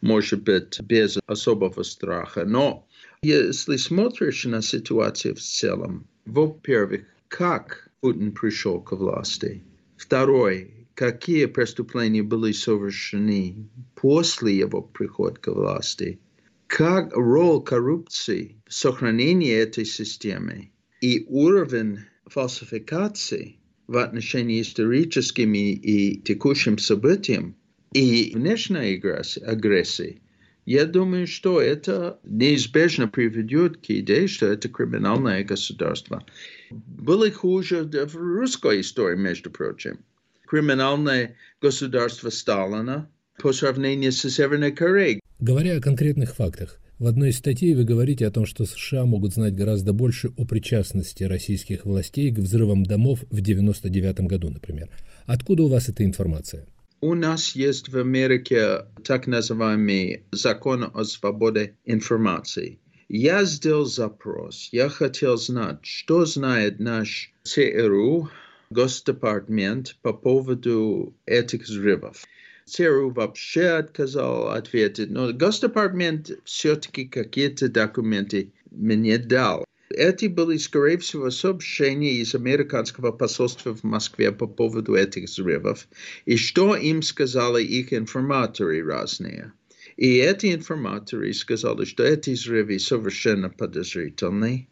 может 0.01 0.43
быть, 0.43 0.79
без 0.81 1.17
особого 1.25 1.83
страха. 1.83 2.45
Но 2.45 2.87
если 3.21 3.77
смотришь 3.77 4.45
на 4.45 4.61
ситуацию 4.61 5.35
в 5.35 5.39
целом, 5.39 6.07
во-первых, 6.25 7.03
как 7.27 7.89
Путин 8.03 8.33
пришел 8.33 8.81
к 8.81 8.91
власти. 8.91 9.63
Второй, 9.95 10.87
какие 10.93 11.45
преступления 11.45 12.21
были 12.21 12.51
совершены 12.51 13.69
после 13.95 14.57
его 14.57 14.81
прихода 14.81 15.39
к 15.39 15.47
власти. 15.47 16.19
Как 16.67 17.15
роль 17.15 17.63
коррупции 17.63 18.61
в 18.67 18.73
сохранении 18.73 19.53
этой 19.53 19.85
системы 19.85 20.71
и 20.99 21.25
уровень 21.29 21.99
фальсификации 22.33 23.57
в 23.87 23.97
отношении 23.97 24.61
историческими 24.61 25.73
и 25.73 26.19
текущим 26.21 26.77
событиям 26.77 27.55
и 27.93 28.31
внешней 28.33 28.99
агрессии, 29.45 30.21
я 30.65 30.85
думаю, 30.85 31.27
что 31.27 31.61
это 31.61 32.19
неизбежно 32.23 33.07
приведет 33.07 33.77
к 33.77 33.89
идее, 33.89 34.27
что 34.27 34.47
это 34.47 34.69
криминальное 34.69 35.43
государство. 35.43 36.25
Было 36.71 37.29
хуже 37.31 37.83
в 37.83 38.15
русской 38.15 38.81
истории, 38.81 39.17
между 39.17 39.51
прочим. 39.51 39.99
Криминальное 40.47 41.35
государство 41.61 42.29
Сталина 42.29 43.09
по 43.41 43.51
сравнению 43.51 44.11
с 44.11 44.21
Северной 44.29 44.71
Кореей. 44.71 45.19
Говоря 45.39 45.77
о 45.77 45.81
конкретных 45.81 46.35
фактах, 46.35 46.79
в 47.03 47.07
одной 47.07 47.31
из 47.31 47.37
статей 47.37 47.75
вы 47.75 47.83
говорите 47.83 48.25
о 48.25 48.31
том, 48.31 48.45
что 48.45 48.63
США 48.63 49.03
могут 49.03 49.33
знать 49.33 49.53
гораздо 49.53 49.91
больше 49.91 50.31
о 50.37 50.45
причастности 50.45 51.25
российских 51.25 51.83
властей 51.83 52.33
к 52.33 52.39
взрывам 52.39 52.85
домов 52.85 53.19
в 53.29 53.41
1999 53.41 54.21
году, 54.21 54.49
например. 54.49 54.89
Откуда 55.25 55.63
у 55.63 55.67
вас 55.67 55.89
эта 55.89 56.05
информация? 56.05 56.65
У 57.01 57.13
нас 57.13 57.57
есть 57.57 57.89
в 57.89 57.97
Америке 57.97 58.85
так 59.03 59.27
называемый 59.27 60.23
закон 60.31 60.89
о 60.93 61.03
свободе 61.03 61.75
информации. 61.83 62.79
Я 63.09 63.43
сделал 63.43 63.85
запрос. 63.85 64.69
Я 64.71 64.87
хотел 64.87 65.35
знать, 65.35 65.79
что 65.81 66.25
знает 66.25 66.79
наш 66.79 67.33
ЦРУ, 67.43 68.29
Госдепартамент 68.69 69.97
по 70.01 70.13
поводу 70.13 71.13
этих 71.25 71.63
взрывов. 71.63 72.23
ЦРУ 72.65 73.11
вообще 73.11 73.67
отказал 73.67 74.49
ответить, 74.49 75.09
но 75.09 75.33
Госдепартамент 75.33 76.31
все-таки 76.45 77.05
какие-то 77.05 77.69
документы 77.69 78.53
мне 78.71 79.17
дал. 79.17 79.65
Эти 79.89 80.25
были, 80.25 80.57
скорее 80.57 80.97
всего, 80.97 81.29
сообщения 81.29 82.13
из 82.13 82.33
американского 82.33 83.11
посольства 83.11 83.75
в 83.75 83.83
Москве 83.83 84.31
по 84.31 84.47
поводу 84.47 84.95
этих 84.95 85.25
взрывов, 85.25 85.87
и 86.25 86.35
что 86.35 86.75
им 86.75 87.03
сказали 87.03 87.63
их 87.63 87.93
информаторы 87.93 88.83
разные. 88.83 89.53
И 89.95 90.15
эти 90.17 90.53
информаторы 90.53 91.31
сказали, 91.33 91.85
что 91.85 92.03
эти 92.03 92.31
взрывы 92.31 92.79
совершенно 92.79 93.49
подозрительные, 93.49 94.67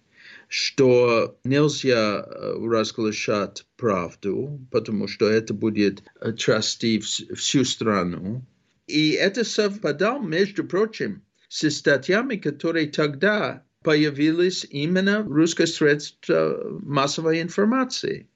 что 0.52 1.40
нельзя 1.46 2.26
разглашать 2.26 3.66
правду, 3.78 4.60
потому 4.70 5.08
что 5.08 5.30
это 5.30 5.54
будет 5.54 6.04
трясти 6.38 7.00
всю 7.00 7.64
страну. 7.64 8.44
И 8.86 9.12
это 9.12 9.46
совпадало, 9.46 10.22
между 10.22 10.66
прочим, 10.66 11.22
с 11.48 11.70
статьями, 11.70 12.36
которые 12.36 12.90
тогда 12.90 13.64
появились 13.82 14.68
именно 14.70 15.22
в 15.24 15.32
русских 15.32 15.70
средствах 15.70 16.60
массовой 16.82 17.42
информации. 17.42 18.28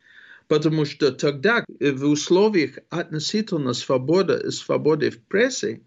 Потому 0.47 0.85
что 0.85 1.11
тогда 1.11 1.65
в 1.67 2.05
условиях 2.05 2.77
относительно 2.91 3.73
свободы, 3.73 4.51
свободы 4.51 5.09
в 5.09 5.21
прессе 5.23 5.81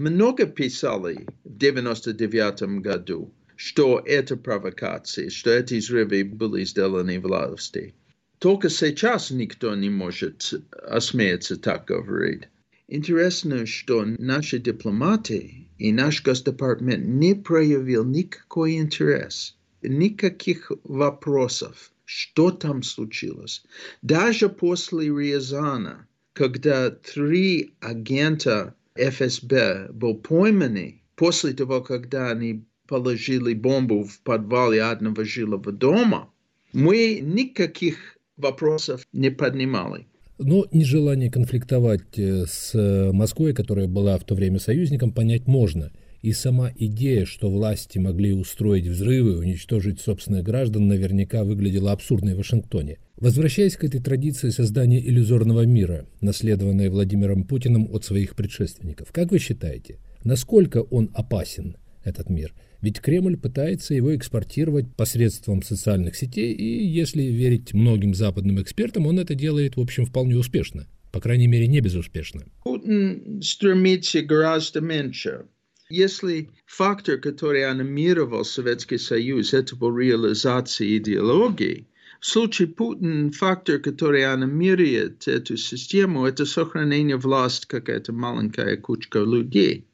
много 0.00 0.46
писали 0.46 1.28
в 1.44 1.56
1999 1.56 2.82
году 2.82 3.32
что 3.58 4.00
это 4.06 4.36
провокации, 4.36 5.30
что 5.30 5.50
эти 5.50 5.74
взрывы 5.74 6.22
были 6.22 6.64
сделаны 6.64 7.18
власти. 7.18 7.92
Только 8.38 8.70
сейчас 8.70 9.32
никто 9.32 9.74
не 9.74 9.90
может 9.90 10.54
осмеяться 10.70 11.56
так 11.56 11.86
говорить. 11.86 12.44
Интересно, 12.86 13.66
что 13.66 14.04
наши 14.04 14.60
дипломаты 14.60 15.66
и 15.76 15.90
наш 15.90 16.22
Госдепартамент 16.22 17.04
не 17.04 17.34
проявил 17.34 18.04
никакой 18.04 18.76
интерес, 18.76 19.56
никаких 19.82 20.70
вопросов, 20.84 21.90
что 22.04 22.52
там 22.52 22.84
случилось. 22.84 23.64
Даже 24.02 24.48
после 24.48 25.08
Риазана, 25.08 26.06
когда 26.32 26.90
три 26.90 27.74
агента 27.80 28.76
ФСБ 28.94 29.88
были 29.92 30.14
пойманы 30.14 31.02
после 31.16 31.54
того, 31.54 31.80
когда 31.80 32.30
они 32.30 32.64
положили 32.88 33.54
бомбу 33.54 34.02
в 34.02 34.20
подвале 34.22 34.82
одного 34.82 35.22
жилого 35.22 35.70
дома, 35.70 36.30
мы 36.72 37.20
никаких 37.22 38.18
вопросов 38.36 39.02
не 39.12 39.30
поднимали. 39.30 40.06
Но 40.38 40.66
нежелание 40.72 41.30
конфликтовать 41.30 42.16
э, 42.18 42.46
с 42.46 43.12
Москвой, 43.12 43.52
которая 43.54 43.88
была 43.88 44.16
в 44.18 44.24
то 44.24 44.34
время 44.34 44.58
союзником, 44.58 45.12
понять 45.12 45.46
можно. 45.46 45.92
И 46.22 46.32
сама 46.32 46.70
идея, 46.76 47.26
что 47.26 47.50
власти 47.50 47.98
могли 47.98 48.32
устроить 48.32 48.86
взрывы, 48.86 49.38
уничтожить 49.38 50.00
собственных 50.00 50.44
граждан, 50.44 50.88
наверняка 50.88 51.44
выглядела 51.44 51.92
абсурдной 51.92 52.34
в 52.34 52.38
Вашингтоне. 52.38 52.98
Возвращаясь 53.16 53.76
к 53.76 53.84
этой 53.84 54.00
традиции 54.00 54.50
создания 54.50 55.00
иллюзорного 55.00 55.66
мира, 55.66 56.06
наследованной 56.20 56.88
Владимиром 56.88 57.44
Путиным 57.44 57.88
от 57.92 58.04
своих 58.04 58.36
предшественников, 58.36 59.12
как 59.12 59.30
вы 59.30 59.38
считаете, 59.38 59.98
насколько 60.24 60.82
он 60.82 61.10
опасен, 61.14 61.76
этот 62.04 62.30
мир– 62.30 62.54
ведь 62.80 63.00
Кремль 63.00 63.36
пытается 63.36 63.94
его 63.94 64.14
экспортировать 64.14 64.94
посредством 64.94 65.62
социальных 65.62 66.16
сетей, 66.16 66.52
и, 66.52 66.86
если 66.86 67.22
верить 67.22 67.74
многим 67.74 68.14
западным 68.14 68.60
экспертам, 68.62 69.06
он 69.06 69.18
это 69.18 69.34
делает, 69.34 69.76
в 69.76 69.80
общем, 69.80 70.06
вполне 70.06 70.36
успешно. 70.36 70.86
По 71.12 71.20
крайней 71.20 71.46
мере, 71.46 71.66
не 71.66 71.80
безуспешно. 71.80 72.44
Путин 72.64 73.40
стремится 73.42 74.22
гораздо 74.22 74.80
меньше. 74.80 75.46
Если 75.90 76.50
фактор, 76.66 77.16
который 77.16 77.68
анимировал 77.68 78.44
Советский 78.44 78.98
Союз, 78.98 79.54
это 79.54 79.74
был 79.74 79.96
реализация 79.96 80.98
идеологии, 80.98 81.86
в 82.20 82.26
случае 82.26 82.68
Путин 82.68 83.30
фактор, 83.30 83.78
который 83.78 84.30
анимирует 84.30 85.26
эту 85.28 85.56
систему, 85.56 86.26
это 86.26 86.44
сохранение 86.44 87.16
власти 87.16 87.66
какая-то 87.66 88.12
маленькая 88.12 88.76
кучка 88.76 89.20
людей. 89.20 89.86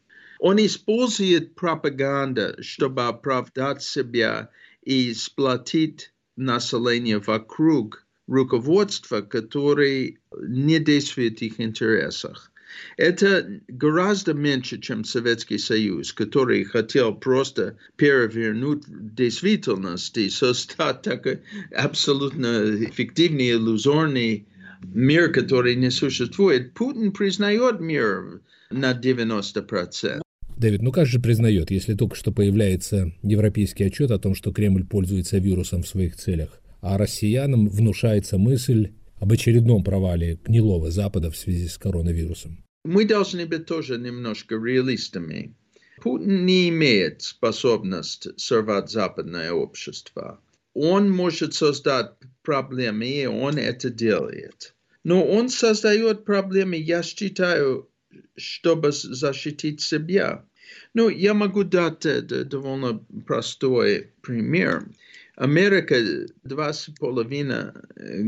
Он 0.45 0.59
использует 0.59 1.55
пропаганду, 1.55 2.63
чтобы 2.63 3.07
оправдать 3.07 3.83
себя 3.83 4.51
и 4.83 5.15
сплотить 5.15 6.13
население 6.37 7.19
вокруг 7.19 8.05
руководства, 8.27 9.23
которое 9.23 10.19
не 10.39 10.81
действует 10.81 11.39
в 11.39 11.43
их 11.43 11.61
интересах. 11.61 12.53
Это 12.99 13.59
гораздо 13.69 14.35
меньше, 14.35 14.79
чем 14.79 15.05
Советский 15.05 15.57
Союз, 15.57 16.13
который 16.13 16.65
хотел 16.65 17.15
просто 17.15 17.79
перевернуть 17.97 18.83
действительность 18.87 20.19
и 20.19 20.29
создать 20.29 21.01
такой 21.01 21.41
абсолютно 21.75 22.85
эффективный, 22.85 23.53
иллюзорный 23.53 24.47
мир, 24.83 25.33
который 25.33 25.75
не 25.75 25.89
существует. 25.89 26.75
Путин 26.75 27.13
признает 27.13 27.81
мир 27.81 28.43
на 28.71 28.93
90%. 28.93 30.24
Дэвид, 30.65 30.81
ну 30.81 30.93
как 30.93 31.05
же 31.05 31.21
признает, 31.21 31.71
если 31.71 31.93
только 31.93 32.17
что 32.17 32.33
появляется 32.33 33.13
европейский 33.23 33.85
отчет 33.85 34.11
о 34.11 34.19
том, 34.19 34.35
что 34.35 34.51
Кремль 34.51 34.87
пользуется 34.87 35.37
вирусом 35.37 35.83
в 35.83 35.87
своих 35.87 36.17
целях, 36.17 36.59
а 36.81 36.97
россиянам 36.97 37.69
внушается 37.69 38.39
мысль 38.39 38.95
об 39.21 39.31
очередном 39.31 39.85
провале 39.85 40.39
гнилого 40.43 40.91
Запада 40.91 41.31
в 41.31 41.37
связи 41.37 41.69
с 41.69 41.77
коронавирусом? 41.77 42.65
Мы 42.83 43.05
должны 43.05 43.45
быть 43.45 43.67
тоже 43.67 43.99
немножко 43.99 44.55
реалистами. 44.55 45.55
Путин 46.01 46.47
не 46.47 46.71
имеет 46.71 47.21
способность 47.21 48.29
сорвать 48.41 48.91
западное 48.91 49.53
общество. 49.53 50.41
Он 50.73 51.11
может 51.13 51.53
создать 51.53 52.13
проблемы, 52.43 53.07
и 53.07 53.27
он 53.27 53.59
это 53.59 53.91
делает. 53.91 54.75
Но 55.03 55.27
он 55.27 55.51
создает 55.51 56.25
проблемы, 56.25 56.77
я 56.77 57.03
считаю, 57.03 57.91
чтобы 58.35 58.93
защитить 58.93 59.83
себя. 59.83 60.47
Ну, 60.95 61.09
я 61.09 61.35
могу 61.35 61.65
дать 61.65 62.07
довольно 62.49 63.05
простой 63.27 64.13
пример. 64.23 64.89
Америка 65.37 65.97
два 66.45 66.73
с 66.73 66.89
половиной 67.01 67.73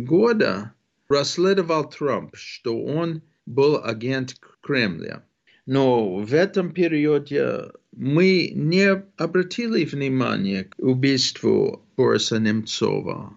года 0.05 0.73
расследовал 1.09 1.89
Трамп, 1.89 2.35
что 2.35 2.77
он 2.85 3.23
был 3.47 3.81
агент 3.85 4.35
Кремля. 4.61 5.25
Но 5.67 6.17
в 6.17 6.35
этом 6.35 6.73
периоде 6.73 7.71
мы 7.93 8.51
не 8.53 9.03
обратили 9.17 9.85
внимания 9.85 10.65
к 10.65 10.75
убийству 10.79 11.87
Бориса 11.97 12.39
Немцова, 12.39 13.33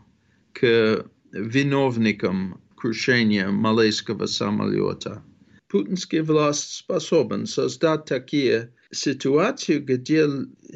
к 0.53 1.05
виновникам 1.31 2.59
крушения 2.75 3.49
малайского 3.49 4.25
самолета 4.25 5.23
путинский 5.69 6.21
власть 6.21 6.73
способен 6.73 7.45
создать 7.45 8.05
такие 8.05 8.73
ситуации, 8.91 9.79
где 9.79 10.25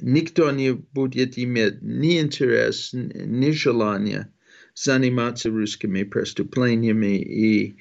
никто 0.01 0.51
не 0.51 0.73
будет 0.73 1.37
иметь 1.37 1.81
ни 1.81 2.19
интерес, 2.19 2.91
ни 2.93 3.51
желания 3.51 4.29
заниматься 4.75 5.49
русскими 5.49 6.03
преступлениями 6.03 7.21
и 7.21 7.75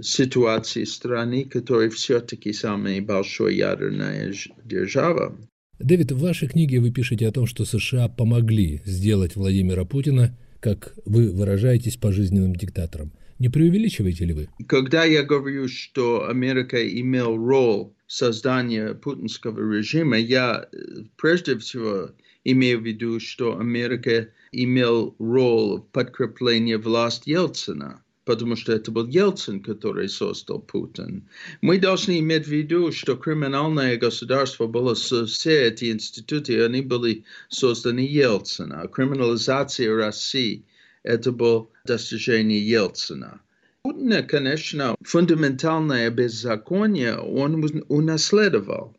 ситуацией 0.00 0.86
страны, 0.86 1.44
которая 1.44 1.90
все-таки 1.90 2.52
самая 2.52 3.02
большая 3.02 3.52
ядерная 3.52 4.32
держава. 4.64 5.36
Дэвид, 5.78 6.12
в 6.12 6.20
вашей 6.20 6.48
книге 6.48 6.80
вы 6.80 6.90
пишете 6.90 7.28
о 7.28 7.32
том, 7.32 7.46
что 7.46 7.64
США 7.64 8.08
помогли 8.08 8.80
сделать 8.84 9.36
Владимира 9.36 9.84
Путина, 9.84 10.36
как 10.60 10.94
вы 11.04 11.30
выражаетесь, 11.30 11.96
пожизненным 11.96 12.56
диктатором. 12.56 13.12
Не 13.38 13.48
преувеличиваете 13.48 14.24
ли 14.24 14.32
вы? 14.32 14.48
Когда 14.66 15.04
я 15.04 15.22
говорю, 15.22 15.68
что 15.68 16.28
Америка 16.28 16.76
имел 16.88 17.36
роль 17.36 17.92
создания 18.08 18.94
путинского 18.94 19.72
режима, 19.72 20.18
я 20.18 20.68
прежде 21.16 21.56
всего 21.58 22.10
имею 22.42 22.80
в 22.80 22.84
виду, 22.84 23.20
что 23.20 23.58
Америка 23.58 24.28
имел 24.50 25.14
роль 25.18 25.80
в 25.80 25.86
подкреплении 25.92 26.74
власти 26.74 27.30
Ельцина, 27.30 28.02
потому 28.24 28.56
что 28.56 28.72
это 28.72 28.90
был 28.90 29.06
Ельцин, 29.06 29.62
который 29.62 30.08
создал 30.08 30.60
Путин. 30.60 31.28
Мы 31.60 31.78
должны 31.78 32.18
иметь 32.18 32.46
в 32.46 32.50
виду, 32.50 32.90
что 32.92 33.16
криминальное 33.16 33.96
государство 33.98 34.66
было, 34.66 34.94
все 34.94 35.68
эти 35.68 35.92
институты, 35.92 36.64
они 36.64 36.80
были 36.80 37.24
созданы 37.48 38.00
Ельцина. 38.00 38.88
Криминализация 38.88 39.94
России– 39.94 40.64
это 41.02 41.30
было 41.30 41.68
достижение 41.84 42.66
Ельцина. 42.66 43.40
Путина, 43.82 44.22
конечно, 44.22 44.96
фундаментальное 45.02 46.10
беззаконие 46.10 47.16
он 47.16 47.62
унаследовал. 47.88 48.96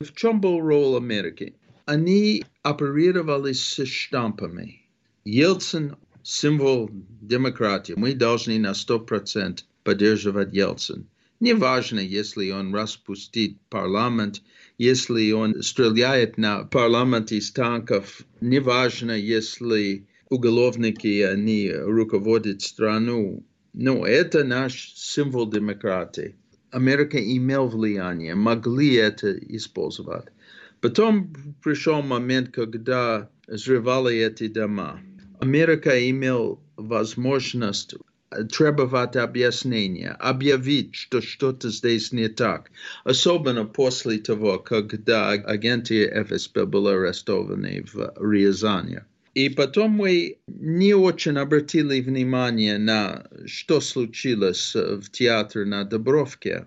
В 0.00 0.12
чем 0.14 0.40
был 0.40 0.60
роль 0.60 0.96
Америки? 0.96 1.54
Они 1.84 2.44
оперировали 2.62 3.52
с 3.52 3.84
штампами. 3.84 4.82
Ельцин– 5.24 5.96
символ 6.22 6.90
демократии. 7.20 7.94
Мы 7.96 8.14
должны 8.14 8.58
на 8.58 8.72
100% 8.72 9.60
поддерживать 9.82 10.54
Ельцин. 10.54 11.06
Неважно, 11.40 12.00
если 12.00 12.50
он 12.50 12.74
распустит 12.74 13.58
парламент, 13.70 14.42
если 14.78 15.32
он 15.32 15.62
стреляет 15.62 16.38
на 16.38 16.64
парламент 16.64 17.32
из 17.32 17.50
танков, 17.50 18.22
неважно, 18.40 19.12
если 19.12 20.06
уголовники, 20.28 21.22
они 21.22 21.70
руководят 21.72 22.62
страну. 22.62 23.44
Но 23.72 24.06
это 24.06 24.44
наш 24.44 24.92
символ 24.94 25.48
демократии. 25.48 26.36
Америка 26.70 27.18
имел 27.18 27.68
влияние, 27.68 28.34
могли 28.34 28.94
это 28.94 29.32
использовать. 29.32 30.26
Потом 30.80 31.32
пришел 31.62 32.02
момент, 32.02 32.50
когда 32.52 33.28
взрывали 33.46 34.16
эти 34.16 34.48
дома. 34.48 35.00
Америка 35.40 35.90
имел 36.10 36.60
возможность 36.76 37.94
требовать 38.52 39.16
объяснения, 39.16 40.10
объявить, 40.12 40.94
что 40.94 41.20
что-то 41.20 41.70
здесь 41.70 42.12
не 42.12 42.28
так. 42.28 42.70
Особенно 43.04 43.64
после 43.64 44.18
того, 44.18 44.58
когда 44.58 45.30
агенты 45.30 46.06
ФСБ 46.24 46.66
были 46.66 46.94
арестованы 46.94 47.84
в 47.92 48.12
Рязани. 48.20 49.04
И 49.34 49.48
потом 49.48 49.92
мы 49.92 50.38
не 50.48 50.94
очень 50.94 51.36
обратили 51.38 52.00
внимание 52.00 52.78
на 52.78 53.26
что 53.46 53.80
случилось 53.80 54.74
в 54.74 55.08
театре 55.10 55.64
на 55.64 55.84
Добровке 55.84 56.66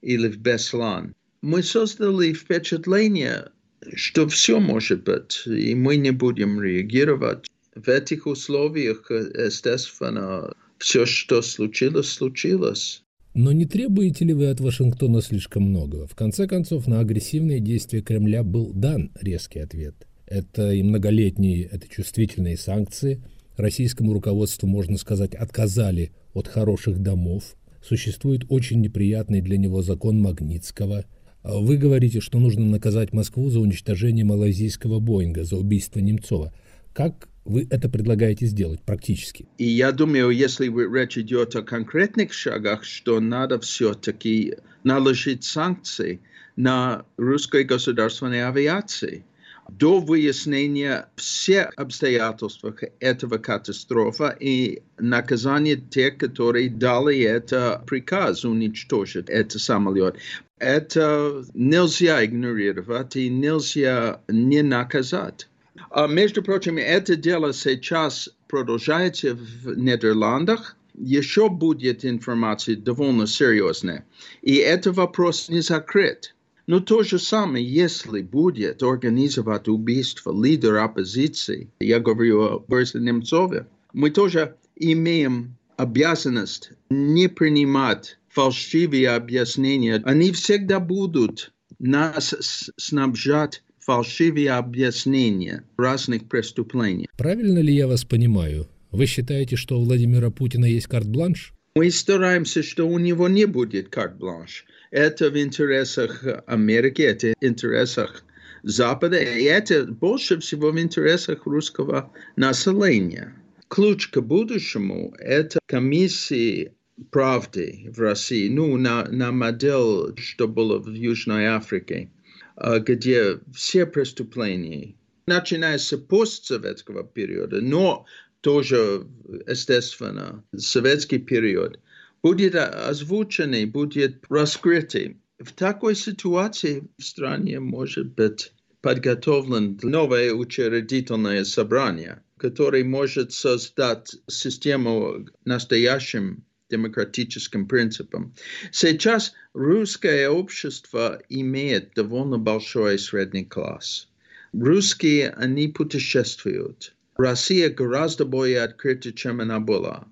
или 0.00 0.28
в 0.28 0.38
Беслан. 0.38 1.14
Мы 1.42 1.62
создали 1.62 2.32
впечатление, 2.32 3.50
что 3.94 4.28
все 4.28 4.60
может 4.60 5.04
быть, 5.04 5.42
и 5.46 5.74
мы 5.74 5.96
не 5.96 6.10
будем 6.10 6.60
реагировать. 6.60 7.48
В 7.74 7.88
этих 7.88 8.26
условиях, 8.26 9.10
естественно, 9.10 10.54
все, 10.78 11.06
что 11.06 11.42
случилось, 11.42 12.08
случилось. 12.08 13.02
Но 13.34 13.50
не 13.50 13.66
требуете 13.66 14.24
ли 14.24 14.32
вы 14.32 14.46
от 14.46 14.60
Вашингтона 14.60 15.20
слишком 15.20 15.64
многого? 15.64 16.06
В 16.06 16.14
конце 16.14 16.46
концов, 16.46 16.86
на 16.86 17.00
агрессивные 17.00 17.58
действия 17.58 18.00
Кремля 18.00 18.44
был 18.44 18.72
дан 18.72 19.10
резкий 19.20 19.58
ответ. 19.58 20.06
Это 20.26 20.72
и 20.72 20.82
многолетние, 20.82 21.64
это 21.64 21.88
чувствительные 21.88 22.56
санкции. 22.56 23.22
Российскому 23.56 24.12
руководству, 24.12 24.66
можно 24.66 24.96
сказать, 24.98 25.34
отказали 25.34 26.12
от 26.32 26.48
хороших 26.48 26.98
домов. 26.98 27.56
Существует 27.82 28.44
очень 28.48 28.80
неприятный 28.80 29.40
для 29.40 29.58
него 29.58 29.82
закон 29.82 30.20
Магнитского– 30.20 31.04
вы 31.44 31.76
говорите, 31.76 32.20
что 32.20 32.38
нужно 32.38 32.64
наказать 32.64 33.12
Москву 33.12 33.50
за 33.50 33.60
уничтожение 33.60 34.24
малайзийского 34.24 34.98
Боинга, 34.98 35.44
за 35.44 35.56
убийство 35.56 36.00
Немцова. 36.00 36.54
Как 36.94 37.28
вы 37.44 37.66
это 37.70 37.90
предлагаете 37.90 38.46
сделать 38.46 38.80
практически? 38.80 39.46
И 39.58 39.66
я 39.66 39.92
думаю, 39.92 40.30
если 40.30 40.66
речь 40.66 41.18
идет 41.18 41.54
о 41.54 41.62
конкретных 41.62 42.32
шагах, 42.32 42.84
что 42.84 43.20
надо 43.20 43.60
все-таки 43.60 44.56
наложить 44.84 45.44
санкции 45.44 46.20
на 46.56 47.04
русской 47.18 47.64
государственной 47.64 48.46
авиации– 48.48 49.24
до 49.68 50.00
выяснения 50.00 51.08
всех 51.16 51.72
обстоятельств 51.76 52.64
этого 53.00 53.38
катастрофа 53.38 54.36
и 54.38 54.82
наказания 54.98 55.76
тех, 55.76 56.18
которые 56.18 56.70
дали 56.70 57.20
это 57.20 57.82
приказ 57.86 58.44
уничтожить 58.44 59.28
этот 59.28 59.60
самолет. 59.60 60.16
Это 60.58 61.44
нельзя 61.54 62.24
игнорировать 62.24 63.16
и 63.16 63.28
нельзя 63.28 64.20
не 64.28 64.62
наказать. 64.62 65.48
А 65.90 66.06
между 66.06 66.42
прочим, 66.42 66.78
это 66.78 67.16
дело 67.16 67.52
сейчас 67.52 68.28
продолжается 68.48 69.34
в 69.34 69.76
Нидерландах. 69.76 70.76
Еще 70.96 71.48
будет 71.48 72.04
информация 72.04 72.76
довольно 72.76 73.26
серьезная. 73.26 74.06
И 74.42 74.56
этот 74.56 74.96
вопрос 74.96 75.48
не 75.48 75.60
закрыт. 75.60 76.33
Но 76.66 76.80
то 76.80 77.02
же 77.02 77.18
самое, 77.18 77.64
если 77.64 78.22
будет 78.22 78.82
организовать 78.82 79.68
убийство 79.68 80.32
лидера 80.32 80.84
оппозиции, 80.84 81.70
я 81.80 82.00
говорю 82.00 82.42
о 82.42 82.58
Борисе 82.60 83.00
Немцове, 83.00 83.66
мы 83.92 84.10
тоже 84.10 84.56
имеем 84.76 85.56
обязанность 85.76 86.70
не 86.88 87.28
принимать 87.28 88.18
фальшивые 88.28 89.10
объяснения. 89.10 90.00
Они 90.04 90.32
всегда 90.32 90.80
будут 90.80 91.52
нас 91.78 92.34
снабжать 92.76 93.62
фальшивые 93.78 94.52
объяснения 94.52 95.64
разных 95.76 96.28
преступлений. 96.28 97.06
Правильно 97.18 97.58
ли 97.58 97.74
я 97.74 97.86
вас 97.86 98.04
понимаю? 98.04 98.66
Вы 98.90 99.06
считаете, 99.06 99.56
что 99.56 99.78
у 99.78 99.84
Владимира 99.84 100.30
Путина 100.30 100.64
есть 100.64 100.86
карт-бланш? 100.86 101.52
Мы 101.74 101.90
стараемся, 101.90 102.62
что 102.62 102.88
у 102.88 102.98
него 102.98 103.28
не 103.28 103.46
будет 103.46 103.88
карт-бланш. 103.88 104.64
Это 104.90 105.30
в 105.30 105.38
интересах 105.38 106.24
Америки, 106.46 107.02
это 107.02 107.34
в 107.40 107.44
интересах 107.44 108.24
Запада, 108.62 109.18
и 109.18 109.44
это 109.44 109.84
больше 109.84 110.38
всего 110.38 110.70
в 110.70 110.78
интересах 110.78 111.46
русского 111.46 112.12
населения. 112.36 113.34
Ключ 113.68 114.08
к 114.08 114.20
будущему– 114.20 115.14
это 115.18 115.58
комиссии 115.66 116.72
правды 117.10 117.90
в 117.90 117.98
России, 117.98 118.48
ну, 118.48 118.76
на, 118.76 119.04
на 119.10 119.32
модель, 119.32 120.16
что 120.16 120.46
было 120.46 120.78
в 120.78 120.88
Южной 120.88 121.46
Африке, 121.46 122.10
где 122.56 123.40
все 123.52 123.84
преступления, 123.84 124.94
начиная 125.26 125.78
с 125.78 125.96
постсоветского 125.96 127.04
периода, 127.04 127.60
но 127.60 128.06
тоже, 128.42 129.06
естественно, 129.48 130.44
советский 130.56 131.18
период, 131.18 131.80
будет 132.24 132.54
озвучены, 132.54 133.66
будет 133.66 134.24
раскрыты. 134.30 135.18
В 135.38 135.52
такой 135.52 135.94
ситуации 135.94 136.88
в 136.96 137.04
стране 137.04 137.60
может 137.60 138.14
быть 138.14 138.50
подготовлен 138.80 139.78
новое 139.82 140.32
учредительное 140.32 141.44
собрание, 141.44 142.22
которое 142.38 142.82
может 142.82 143.32
создать 143.32 144.16
систему 144.26 145.26
настоящим 145.44 146.44
демократическим 146.70 147.68
принципам. 147.68 148.34
Сейчас 148.72 149.34
русское 149.52 150.30
общество 150.30 151.20
имеет 151.28 151.92
довольно 151.94 152.38
большой 152.38 152.98
средний 152.98 153.44
класс. 153.44 154.08
Русские, 154.54 155.28
они 155.28 155.68
путешествуют. 155.68 156.94
Россия 157.18 157.68
гораздо 157.68 158.24
более 158.24 158.62
открыта, 158.62 159.12
чем 159.12 159.42
она 159.42 159.60
была. 159.60 160.06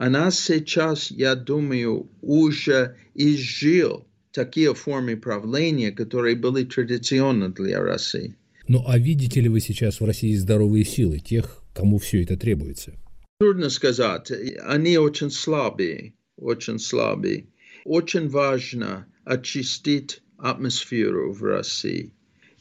Она 0.00 0.30
сейчас, 0.30 1.10
я 1.10 1.34
думаю, 1.34 2.08
уже 2.22 2.96
изжил 3.14 4.06
такие 4.32 4.74
формы 4.74 5.18
правления, 5.18 5.92
которые 5.92 6.36
были 6.36 6.64
традиционны 6.64 7.50
для 7.50 7.82
России. 7.82 8.34
Ну 8.66 8.82
а 8.86 8.96
видите 8.96 9.42
ли 9.42 9.50
вы 9.50 9.60
сейчас 9.60 10.00
в 10.00 10.06
России 10.06 10.34
здоровые 10.36 10.86
силы, 10.86 11.18
тех, 11.18 11.62
кому 11.74 11.98
все 11.98 12.22
это 12.22 12.38
требуется? 12.38 12.94
Трудно 13.40 13.68
сказать. 13.68 14.32
Они 14.62 14.96
очень 14.96 15.30
слабые, 15.30 16.14
очень 16.38 16.78
слабые. 16.78 17.48
Очень 17.84 18.30
важно 18.30 19.06
очистить 19.24 20.22
атмосферу 20.38 21.34
в 21.34 21.42
России. 21.42 22.14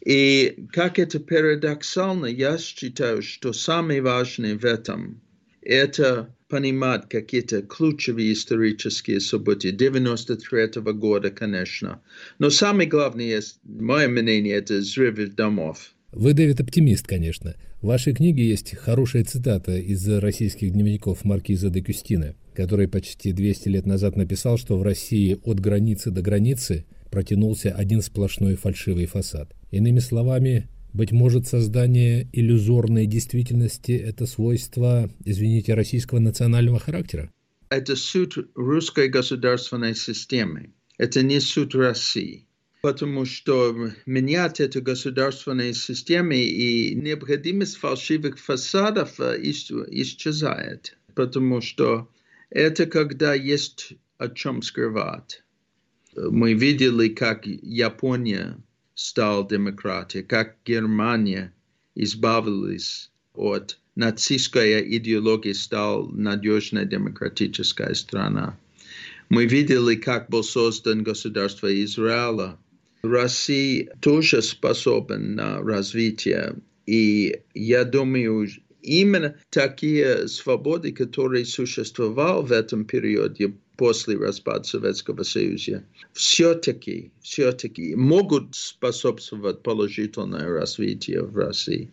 И 0.06 0.68
как 0.74 1.00
это 1.00 1.22
парадоксально, 1.22 2.26
я 2.26 2.58
считаю, 2.58 3.22
что 3.22 3.54
самое 3.54 4.02
важное 4.02 4.58
в 4.58 4.66
этом– 4.66 5.22
это 5.62 6.36
понимать 6.50 7.08
какие-то 7.08 7.62
ключевые 7.62 8.34
исторические 8.34 9.20
события 9.20 9.72
93 9.72 10.82
-го 10.82 10.94
года, 10.94 11.30
конечно. 11.30 12.02
Но 12.40 12.50
самое 12.50 12.90
главное, 12.90 13.42
мое 13.64 14.08
мнение, 14.08 14.56
это 14.56 14.80
взрывы 14.80 15.28
домов. 15.28 15.94
Вы, 16.12 16.34
Дэвид, 16.34 16.60
оптимист, 16.60 17.08
конечно. 17.08 17.56
В 17.82 17.88
вашей 17.88 18.14
книге 18.14 18.48
есть 18.48 18.76
хорошая 18.76 19.24
цитата 19.24 19.78
из 19.78 20.06
российских 20.08 20.72
дневников 20.72 21.24
маркиза 21.24 21.70
де 21.70 21.82
Кюстина, 21.82 22.36
который 22.56 22.88
почти 22.88 23.32
200 23.32 23.70
лет 23.70 23.86
назад 23.86 24.16
написал, 24.18 24.58
что 24.58 24.78
в 24.78 24.84
России 24.84 25.38
от 25.44 25.60
границы 25.60 26.10
до 26.10 26.22
границы 26.22 26.86
протянулся 27.12 27.72
один 27.72 28.02
сплошной 28.02 28.56
фальшивый 28.56 29.06
фасад. 29.06 29.56
Иными 29.72 30.00
словами, 30.00 30.68
быть 30.94 31.12
может, 31.12 31.48
создание 31.48 32.28
иллюзорной 32.34 33.06
действительности– 33.06 33.92
это 34.06 34.26
свойство, 34.26 35.10
извините, 35.26 35.74
российского 35.74 36.20
национального 36.20 36.80
характера? 36.80 37.32
Это 37.70 37.96
суд 37.96 38.50
русской 38.56 39.08
государственной 39.10 39.96
системы. 39.96 40.74
Это 40.98 41.22
не 41.22 41.40
суд 41.40 41.76
России. 41.76 42.48
Потому 42.82 43.26
что 43.26 43.92
менять 44.06 44.60
эту 44.60 44.82
государственную 44.82 45.74
систему 45.74 46.32
и 46.32 46.96
необходимость 46.96 47.78
фальшивых 47.78 48.40
фасадов 48.40 49.20
э, 49.20 49.38
исчезает. 49.42 50.98
Потому 51.14 51.62
что 51.62 52.10
это 52.50 52.86
когда 52.86 53.34
есть 53.34 53.94
о 54.18 54.30
чем 54.30 54.62
скрывать. 54.62 55.44
Мы 56.16 56.54
видели, 56.54 57.10
как 57.10 57.46
Япония 57.46 58.58
стал 59.00 59.48
демократией, 59.48 60.26
как 60.26 60.58
Германия 60.66 61.54
избавилась 61.96 63.10
от 63.34 63.80
нацистской 63.96 64.98
идеологии, 64.98 65.54
стал 65.54 66.10
надежная 66.10 66.84
демократическая 66.84 67.94
страна. 67.94 68.58
Мы 69.30 69.46
видели, 69.46 69.96
как 69.96 70.30
был 70.30 70.44
создан 70.44 71.04
государство 71.04 71.68
Израиля. 71.86 72.58
Россия 73.02 73.90
тоже 74.02 74.42
способна 74.42 75.18
на 75.18 75.62
развитие. 75.62 76.56
И 76.86 77.40
я 77.54 77.86
думаю, 77.86 78.50
именно 78.82 79.36
такие 79.50 80.28
свободы, 80.28 80.92
которые 80.92 81.46
существовали 81.46 82.46
в 82.46 82.52
этом 82.52 82.86
периоде, 82.86 83.54
после 83.80 84.18
распада 84.18 84.66
Советского 84.66 85.24
Союза, 85.24 85.86
все-таки, 86.12 87.12
все-таки 87.22 87.96
могут 87.96 88.54
способствовать 88.54 89.64
положительному 89.64 90.52
развитию 90.52 91.28
в 91.28 91.38
России. 91.38 91.90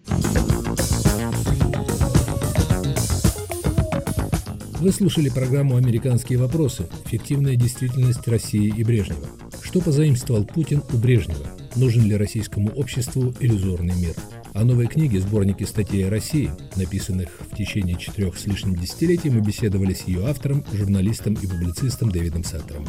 Вы 4.80 4.92
слушали 4.92 5.28
программу 5.28 5.76
«Американские 5.76 6.38
вопросы. 6.38 6.88
Фиктивная 7.06 7.54
действительность 7.54 8.26
России 8.26 8.74
и 8.76 8.82
Брежнева». 8.82 9.28
Что 9.62 9.80
позаимствовал 9.80 10.44
Путин 10.44 10.82
у 10.92 10.96
Брежнева? 10.96 11.65
Нужен 11.76 12.04
ли 12.04 12.16
российскому 12.16 12.70
обществу 12.70 13.34
иллюзорный 13.38 13.94
мир? 13.94 14.14
О 14.54 14.64
новой 14.64 14.86
книге 14.86 15.20
сборники 15.20 15.64
статей 15.64 16.06
о 16.06 16.10
России, 16.10 16.50
написанных 16.74 17.28
в 17.38 17.54
течение 17.54 17.98
четырех 17.98 18.38
с 18.38 18.46
лишним 18.46 18.76
десятилетий, 18.76 19.28
мы 19.28 19.40
беседовали 19.42 19.92
с 19.92 20.08
ее 20.08 20.26
автором, 20.26 20.64
журналистом 20.72 21.34
и 21.34 21.46
публицистом 21.46 22.10
Дэвидом 22.10 22.44
Саттером. 22.44 22.88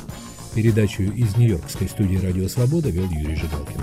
Передачу 0.56 1.04
из 1.04 1.36
Нью-Йоркской 1.36 1.89
студии 1.89 2.15
«Радио 2.15 2.47
Свобода» 2.47 2.89
вел 2.89 3.10
Юрий 3.12 3.36
Жигалкин. 3.36 3.82